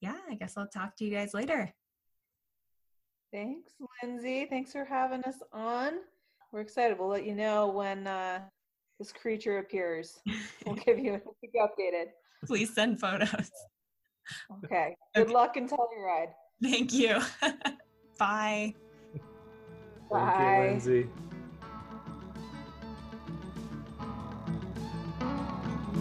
yeah, 0.00 0.16
I 0.30 0.34
guess 0.34 0.54
I'll 0.56 0.68
talk 0.68 0.96
to 0.96 1.04
you 1.04 1.10
guys 1.10 1.34
later. 1.34 1.72
Thanks, 3.32 3.72
Lindsay. 4.02 4.46
Thanks 4.46 4.72
for 4.72 4.84
having 4.84 5.22
us 5.24 5.36
on. 5.52 6.00
We're 6.52 6.60
excited. 6.62 6.98
We'll 6.98 7.08
let 7.08 7.24
you 7.24 7.34
know 7.34 7.68
when 7.68 8.06
uh, 8.06 8.40
this 8.98 9.12
creature 9.12 9.58
appears. 9.58 10.18
We'll 10.66 10.74
give 10.86 10.98
you 10.98 11.20
we'll 11.24 11.36
keep 11.40 11.50
you 11.54 11.66
updated. 11.66 12.06
Please 12.44 12.74
send 12.74 12.98
photos. 13.00 13.50
Okay. 14.64 14.96
Good 15.14 15.26
Okay. 15.26 15.32
luck 15.32 15.56
and 15.56 15.70
Telluride. 15.70 16.32
Thank 16.62 16.92
you. 16.92 17.20
Bye. 18.18 18.74
Thank 19.12 19.24
Bye. 20.10 20.56
you, 20.56 20.70
Lindsay. 20.70 21.08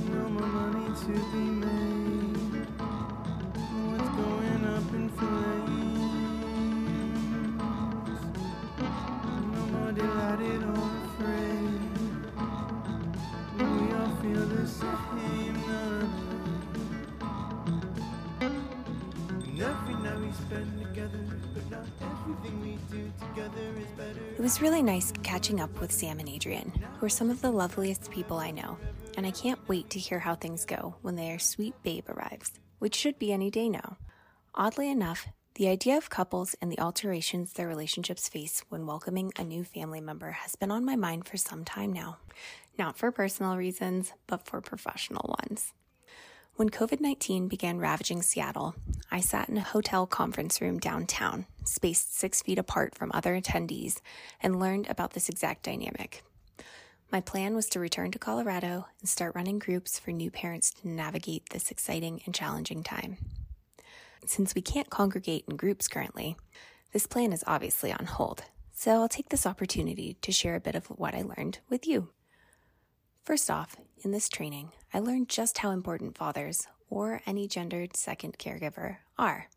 No 0.09 1.98
It 24.37 24.41
was 24.41 24.61
really 24.61 24.81
nice 24.81 25.11
catching 25.23 25.59
up 25.59 25.81
with 25.81 25.91
Sam 25.91 26.19
and 26.19 26.29
Adrian, 26.29 26.71
who 26.99 27.05
are 27.05 27.09
some 27.09 27.29
of 27.29 27.41
the 27.41 27.51
loveliest 27.51 28.09
people 28.11 28.37
I 28.37 28.51
know, 28.51 28.77
and 29.17 29.25
I 29.25 29.31
can't 29.31 29.67
wait 29.67 29.89
to 29.91 29.99
hear 29.99 30.19
how 30.19 30.35
things 30.35 30.65
go 30.65 30.95
when 31.01 31.15
their 31.15 31.39
sweet 31.39 31.73
babe 31.83 32.09
arrives, 32.09 32.59
which 32.79 32.95
should 32.95 33.19
be 33.19 33.33
any 33.33 33.51
day 33.51 33.69
now. 33.69 33.97
Oddly 34.55 34.89
enough, 34.89 35.27
the 35.55 35.67
idea 35.67 35.97
of 35.97 36.09
couples 36.09 36.55
and 36.61 36.71
the 36.71 36.79
alterations 36.79 37.53
their 37.53 37.67
relationships 37.67 38.29
face 38.29 38.63
when 38.69 38.85
welcoming 38.85 39.33
a 39.37 39.43
new 39.43 39.63
family 39.63 39.99
member 39.99 40.31
has 40.31 40.55
been 40.55 40.71
on 40.71 40.85
my 40.85 40.95
mind 40.95 41.27
for 41.27 41.37
some 41.37 41.65
time 41.65 41.91
now. 41.91 42.17
Not 42.77 42.97
for 42.97 43.11
personal 43.11 43.57
reasons, 43.57 44.13
but 44.25 44.45
for 44.45 44.61
professional 44.61 45.35
ones. 45.41 45.73
When 46.59 46.69
COVID 46.69 46.99
19 46.99 47.47
began 47.47 47.77
ravaging 47.77 48.21
Seattle, 48.21 48.75
I 49.09 49.21
sat 49.21 49.47
in 49.47 49.55
a 49.55 49.61
hotel 49.61 50.05
conference 50.05 50.59
room 50.59 50.77
downtown, 50.77 51.45
spaced 51.63 52.13
six 52.13 52.41
feet 52.41 52.59
apart 52.59 52.95
from 52.95 53.11
other 53.13 53.39
attendees, 53.39 54.01
and 54.43 54.59
learned 54.59 54.85
about 54.89 55.13
this 55.13 55.29
exact 55.29 55.63
dynamic. 55.63 56.21
My 57.13 57.21
plan 57.21 57.55
was 57.55 57.67
to 57.67 57.79
return 57.79 58.11
to 58.11 58.19
Colorado 58.19 58.87
and 58.99 59.07
start 59.07 59.35
running 59.35 59.57
groups 59.57 59.99
for 59.99 60.11
new 60.11 60.29
parents 60.29 60.71
to 60.71 60.89
navigate 60.89 61.47
this 61.49 61.71
exciting 61.71 62.21
and 62.25 62.35
challenging 62.35 62.83
time. 62.83 63.15
Since 64.25 64.53
we 64.53 64.61
can't 64.61 64.89
congregate 64.89 65.45
in 65.47 65.55
groups 65.55 65.87
currently, 65.87 66.35
this 66.91 67.07
plan 67.07 67.31
is 67.31 67.41
obviously 67.47 67.93
on 67.93 68.05
hold, 68.05 68.43
so 68.73 68.91
I'll 68.91 69.07
take 69.07 69.29
this 69.29 69.45
opportunity 69.45 70.17
to 70.21 70.33
share 70.33 70.55
a 70.55 70.59
bit 70.59 70.75
of 70.75 70.87
what 70.87 71.15
I 71.15 71.21
learned 71.21 71.59
with 71.69 71.87
you. 71.87 72.09
First 73.29 73.51
off, 73.51 73.75
in 74.03 74.09
this 74.09 74.27
training, 74.27 74.71
I 74.91 74.97
learned 74.97 75.29
just 75.29 75.59
how 75.59 75.69
important 75.69 76.17
fathers, 76.17 76.65
or 76.89 77.21
any 77.27 77.47
gendered 77.47 77.95
second 77.95 78.39
caregiver, 78.39 78.97
are. 79.19 79.49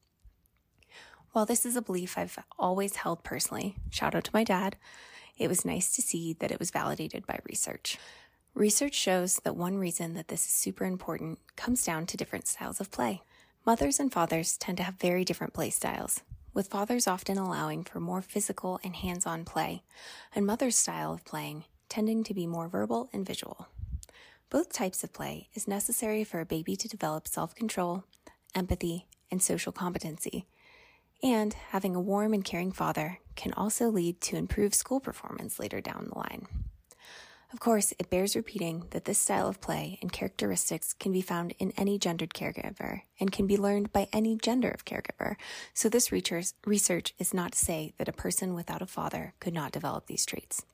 While 1.31 1.47
this 1.47 1.65
is 1.65 1.75
a 1.75 1.81
belief 1.81 2.19
I've 2.19 2.39
always 2.59 2.97
held 2.97 3.25
personally, 3.25 3.77
shout 3.89 4.15
out 4.15 4.25
to 4.25 4.31
my 4.35 4.45
dad, 4.45 4.77
it 5.39 5.49
was 5.49 5.65
nice 5.65 5.97
to 5.97 6.03
see 6.03 6.35
that 6.35 6.51
it 6.51 6.59
was 6.59 6.71
validated 6.71 7.27
by 7.27 7.39
research. 7.49 7.97
Research 8.53 8.93
shows 8.93 9.37
that 9.37 9.57
one 9.57 9.79
reason 9.79 10.13
that 10.13 10.29
this 10.29 10.45
is 10.45 10.53
super 10.53 10.85
important 10.85 11.39
comes 11.57 11.83
down 11.83 12.05
to 12.05 12.19
different 12.19 12.47
styles 12.47 12.79
of 12.79 12.91
play. 12.91 13.23
Mothers 13.65 13.99
and 13.99 14.13
fathers 14.13 14.59
tend 14.59 14.77
to 14.77 14.85
have 14.85 14.97
very 14.97 15.25
different 15.25 15.55
play 15.55 15.71
styles, 15.71 16.21
with 16.53 16.69
fathers 16.69 17.07
often 17.07 17.39
allowing 17.39 17.85
for 17.85 18.01
more 18.01 18.21
physical 18.21 18.79
and 18.85 18.97
hands 18.97 19.25
on 19.25 19.47
play, 19.47 19.83
and 20.35 20.45
mother's 20.45 20.77
style 20.77 21.15
of 21.15 21.25
playing 21.25 21.65
tending 21.93 22.25
to 22.25 22.33
be 22.33 22.47
more 22.47 22.69
verbal 22.69 23.11
and 23.13 23.27
visual. 23.27 23.69
Both 24.49 24.73
types 24.73 25.05
of 25.05 25.13
play 25.13 25.51
is 25.53 25.69
necessary 25.69 26.25
for 26.25 26.41
a 26.41 26.47
baby 26.47 26.75
to 26.75 26.89
develop 26.89 27.29
self 27.29 27.55
control, 27.55 28.05
empathy, 28.55 29.09
and 29.31 29.43
social 29.43 29.73
competency. 29.73 30.47
And 31.23 31.53
having 31.53 31.95
a 31.95 32.01
warm 32.01 32.33
and 32.33 32.43
caring 32.43 32.73
father 32.73 33.19
can 33.37 33.53
also 33.53 33.91
lead 33.91 34.23
to 34.23 34.37
improved 34.37 34.75
school 34.75 35.01
performance 35.01 35.61
later 35.61 35.83
down 35.83 36.09
the 36.09 36.19
line. 36.19 36.47
Of 37.53 37.61
course, 37.61 37.93
it 37.99 38.09
bears 38.09 38.35
repeating 38.35 38.87
that 38.93 39.05
this 39.05 39.19
style 39.19 39.47
of 39.47 39.61
play 39.61 39.99
and 40.01 40.11
characteristics 40.11 40.95
can 40.95 41.13
be 41.13 41.21
found 41.21 41.53
in 41.59 41.73
any 41.77 41.99
gendered 41.99 42.33
caregiver 42.33 43.03
and 43.21 43.31
can 43.31 43.47
be 43.47 43.59
learned 43.59 43.93
by 43.93 44.09
any 44.15 44.39
gender 44.39 44.71
of 44.71 44.87
caregiver. 44.87 45.37
So 45.75 45.91
this 45.91 46.11
research 46.11 47.15
is 47.19 47.35
not 47.35 47.53
to 47.53 47.59
say 47.59 47.93
that 47.99 48.09
a 48.09 48.13
person 48.13 48.55
without 48.55 48.81
a 48.81 48.87
father 48.87 49.35
could 49.41 49.53
not 49.53 49.73
develop 49.73 50.07
these 50.07 50.25
traits. 50.25 50.65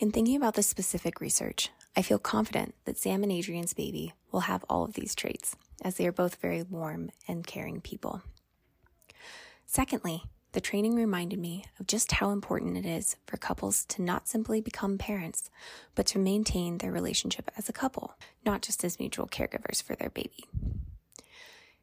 In 0.00 0.12
thinking 0.12 0.36
about 0.36 0.54
this 0.54 0.66
specific 0.66 1.20
research, 1.20 1.68
I 1.94 2.00
feel 2.00 2.18
confident 2.18 2.74
that 2.86 2.96
Sam 2.96 3.22
and 3.22 3.30
Adrian's 3.30 3.74
baby 3.74 4.14
will 4.32 4.40
have 4.40 4.64
all 4.66 4.82
of 4.82 4.94
these 4.94 5.14
traits, 5.14 5.56
as 5.82 5.96
they 5.98 6.06
are 6.06 6.12
both 6.12 6.36
very 6.36 6.62
warm 6.62 7.10
and 7.28 7.46
caring 7.46 7.82
people. 7.82 8.22
Secondly, 9.66 10.22
the 10.52 10.60
training 10.62 10.94
reminded 10.94 11.38
me 11.38 11.66
of 11.78 11.86
just 11.86 12.12
how 12.12 12.30
important 12.30 12.78
it 12.78 12.86
is 12.86 13.16
for 13.26 13.36
couples 13.36 13.84
to 13.90 14.00
not 14.00 14.26
simply 14.26 14.62
become 14.62 14.96
parents, 14.96 15.50
but 15.94 16.06
to 16.06 16.18
maintain 16.18 16.78
their 16.78 16.90
relationship 16.90 17.50
as 17.58 17.68
a 17.68 17.74
couple, 17.74 18.14
not 18.42 18.62
just 18.62 18.82
as 18.82 18.98
mutual 18.98 19.26
caregivers 19.26 19.82
for 19.82 19.94
their 19.96 20.08
baby. 20.08 20.46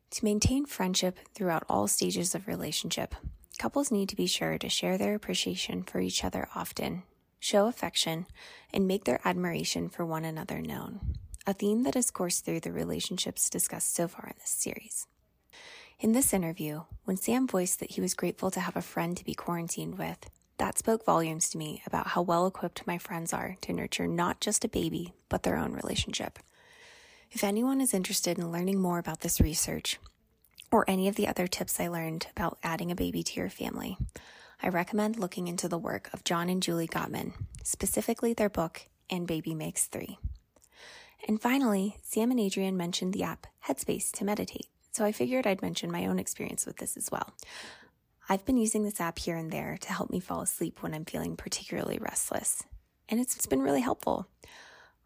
To 0.10 0.26
maintain 0.26 0.66
friendship 0.66 1.20
throughout 1.36 1.66
all 1.70 1.88
stages 1.88 2.34
of 2.34 2.48
relationship, 2.48 3.14
couples 3.60 3.92
need 3.92 4.10
to 4.10 4.16
be 4.16 4.26
sure 4.26 4.58
to 4.58 4.70
share 4.70 4.98
their 4.98 5.14
appreciation 5.14 5.84
for 5.84 6.00
each 6.00 6.24
other 6.24 6.50
often, 6.56 7.04
show 7.40 7.68
affection, 7.68 8.26
and 8.74 8.88
make 8.88 9.06
their 9.06 9.22
admiration 9.26 9.90
for 9.90 10.06
one 10.06 10.26
another 10.26 10.62
known, 10.62 11.00
a 11.46 11.54
theme 11.54 11.84
that 11.84 11.96
has 11.96 12.12
coursed 12.12 12.46
through 12.46 12.60
the 12.60 12.72
relationships 12.72 13.50
discussed 13.50 13.94
so 13.94 14.08
far 14.08 14.26
in 14.28 14.36
this 14.40 14.50
series. 14.50 15.08
In 16.00 16.12
this 16.12 16.34
interview, 16.34 16.82
when 17.06 17.18
Sam 17.18 17.48
voiced 17.48 17.80
that 17.80 17.92
he 17.92 18.02
was 18.02 18.14
grateful 18.14 18.52
to 18.52 18.60
have 18.60 18.76
a 18.76 18.82
friend 18.82 19.18
to 19.18 19.26
be 19.26 19.34
quarantined 19.34 19.98
with, 19.98 20.30
that 20.58 20.78
spoke 20.78 21.06
volumes 21.06 21.50
to 21.50 21.58
me 21.58 21.82
about 21.86 22.08
how 22.08 22.22
well 22.22 22.48
equipped 22.48 22.86
my 22.86 22.98
friends 22.98 23.34
are 23.34 23.56
to 23.62 23.74
nurture 23.74 24.08
not 24.08 24.42
just 24.42 24.66
a 24.66 24.70
baby, 24.70 25.14
but 25.30 25.44
their 25.44 25.58
own 25.58 25.74
relationship. 25.74 26.40
If 27.32 27.44
anyone 27.44 27.82
is 27.82 27.94
interested 27.94 28.38
in 28.38 28.52
learning 28.52 28.80
more 28.80 29.00
about 29.00 29.22
this 29.22 29.42
research, 29.42 30.00
or 30.72 30.86
any 30.88 31.08
of 31.08 31.16
the 31.16 31.28
other 31.28 31.48
tips 31.48 31.80
I 31.80 31.88
learned 31.88 32.28
about 32.36 32.58
adding 32.64 32.92
a 32.92 32.96
baby 32.96 33.24
to 33.24 33.40
your 33.40 33.50
family, 33.50 33.98
I 34.62 34.70
recommend 34.70 35.18
looking 35.18 35.48
into 35.48 35.68
the 35.68 35.78
work 35.78 36.10
of 36.14 36.24
John 36.24 36.50
and 36.50 36.62
Julie 36.64 36.88
Gottman, 36.88 37.34
specifically 37.64 38.34
their 38.34 38.50
book, 38.50 38.88
And 39.10 39.28
Baby 39.28 39.54
Makes 39.54 39.86
Three. 39.86 40.18
And 41.28 41.42
finally, 41.42 41.98
Sam 42.04 42.32
and 42.32 42.40
Adrian 42.40 42.78
mentioned 42.78 43.14
the 43.14 43.24
app 43.24 43.48
Headspace 43.68 44.12
to 44.14 44.26
meditate 44.26 44.68
so 44.98 45.06
I 45.06 45.12
figured 45.12 45.46
I'd 45.46 45.62
mention 45.62 45.92
my 45.92 46.08
own 46.08 46.18
experience 46.18 46.66
with 46.66 46.78
this 46.78 46.98
as 46.98 47.12
well. 47.12 47.32
I've 48.30 48.44
been 48.46 48.58
using 48.58 48.84
this 48.84 49.00
app 49.00 49.20
here 49.20 49.38
and 49.38 49.52
there 49.52 49.78
to 49.82 49.94
help 49.94 50.10
me 50.10 50.20
fall 50.20 50.42
asleep 50.42 50.82
when 50.82 50.96
I'm 50.96 51.06
feeling 51.06 51.38
particularly 51.38 52.00
restless, 52.02 52.64
and 53.08 53.20
it's 53.20 53.46
been 53.46 53.62
really 53.62 53.82
helpful. 53.82 54.28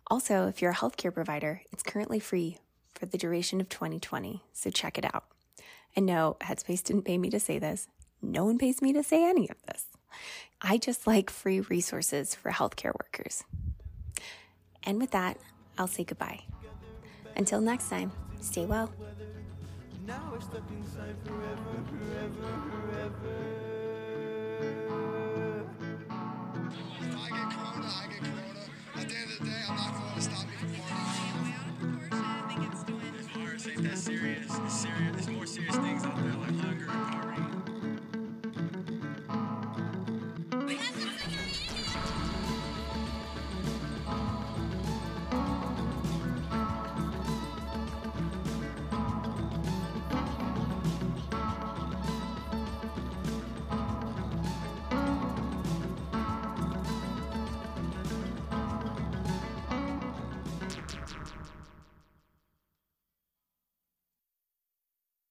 Also, 0.08 0.48
if 0.48 0.62
you're 0.62 0.72
a 0.72 0.76
healthcare 0.76 1.14
provider, 1.14 1.64
it's 1.74 1.84
currently 1.84 2.22
free 2.22 2.58
for 2.94 3.06
the 3.06 3.18
duration 3.18 3.60
of 3.60 3.68
2020, 3.68 4.42
so 4.54 4.70
check 4.70 4.98
it 4.98 5.14
out. 5.14 5.26
And 5.94 6.06
no, 6.06 6.38
Headspace 6.40 6.86
didn't 6.86 7.04
pay 7.04 7.18
me 7.18 7.30
to 7.30 7.40
say 7.42 7.60
this. 7.60 7.90
No 8.22 8.46
one 8.46 8.58
pays 8.58 8.82
me 8.82 8.94
to 8.94 9.04
say 9.04 9.28
any 9.28 9.50
of 9.50 9.58
this. 9.68 9.86
I 10.62 10.78
just 10.78 11.08
like 11.08 11.30
free 11.30 11.60
resources 11.62 12.36
for 12.36 12.52
healthcare 12.52 12.94
workers. 12.94 13.44
And 14.84 15.00
with 15.00 15.12
that, 15.12 15.38
I'll 15.78 15.88
say 15.88 16.04
goodbye. 16.04 16.42
Until 17.36 17.62
next 17.62 17.90
time, 17.90 18.12
stay 18.40 18.66
well. 18.66 18.92
Now 20.06 20.30
we're 20.32 20.42
stuck 20.42 20.64
inside 20.70 21.16
forever, 21.26 21.84
forever, 21.90 22.50
forever. 22.70 23.36
If 27.00 27.16
I 27.18 27.30
get 27.30 27.50
corona, 27.50 27.88
I 27.88 28.08
get 28.10 28.20
corona. 28.20 28.62
At 28.96 29.10
the 29.10 29.16
end 29.16 29.32
of 29.32 29.40
the 29.40 29.46
day, 29.46 29.62
I'm 29.70 29.76
not 29.76 29.94
going 29.94 30.16
to 30.16 30.22
stop 30.22 30.46
me 30.48 30.56
from 30.58 30.70
partying. 30.76 32.12
I 32.12 32.54
think 32.54 32.72
it's 32.72 32.84
doing. 32.84 33.14
This 33.18 33.28
virus 33.28 33.68
ain't 33.68 33.84
that 33.84 33.98
serious. 33.98 34.52
It's 34.52 34.82
serious. 34.82 35.12
There's 35.14 35.30
more 35.30 35.46
serious 35.46 35.76
things 35.78 36.04
out 36.04 36.16
there 36.18 36.34
like 36.34 36.60
hunger. 36.60 37.11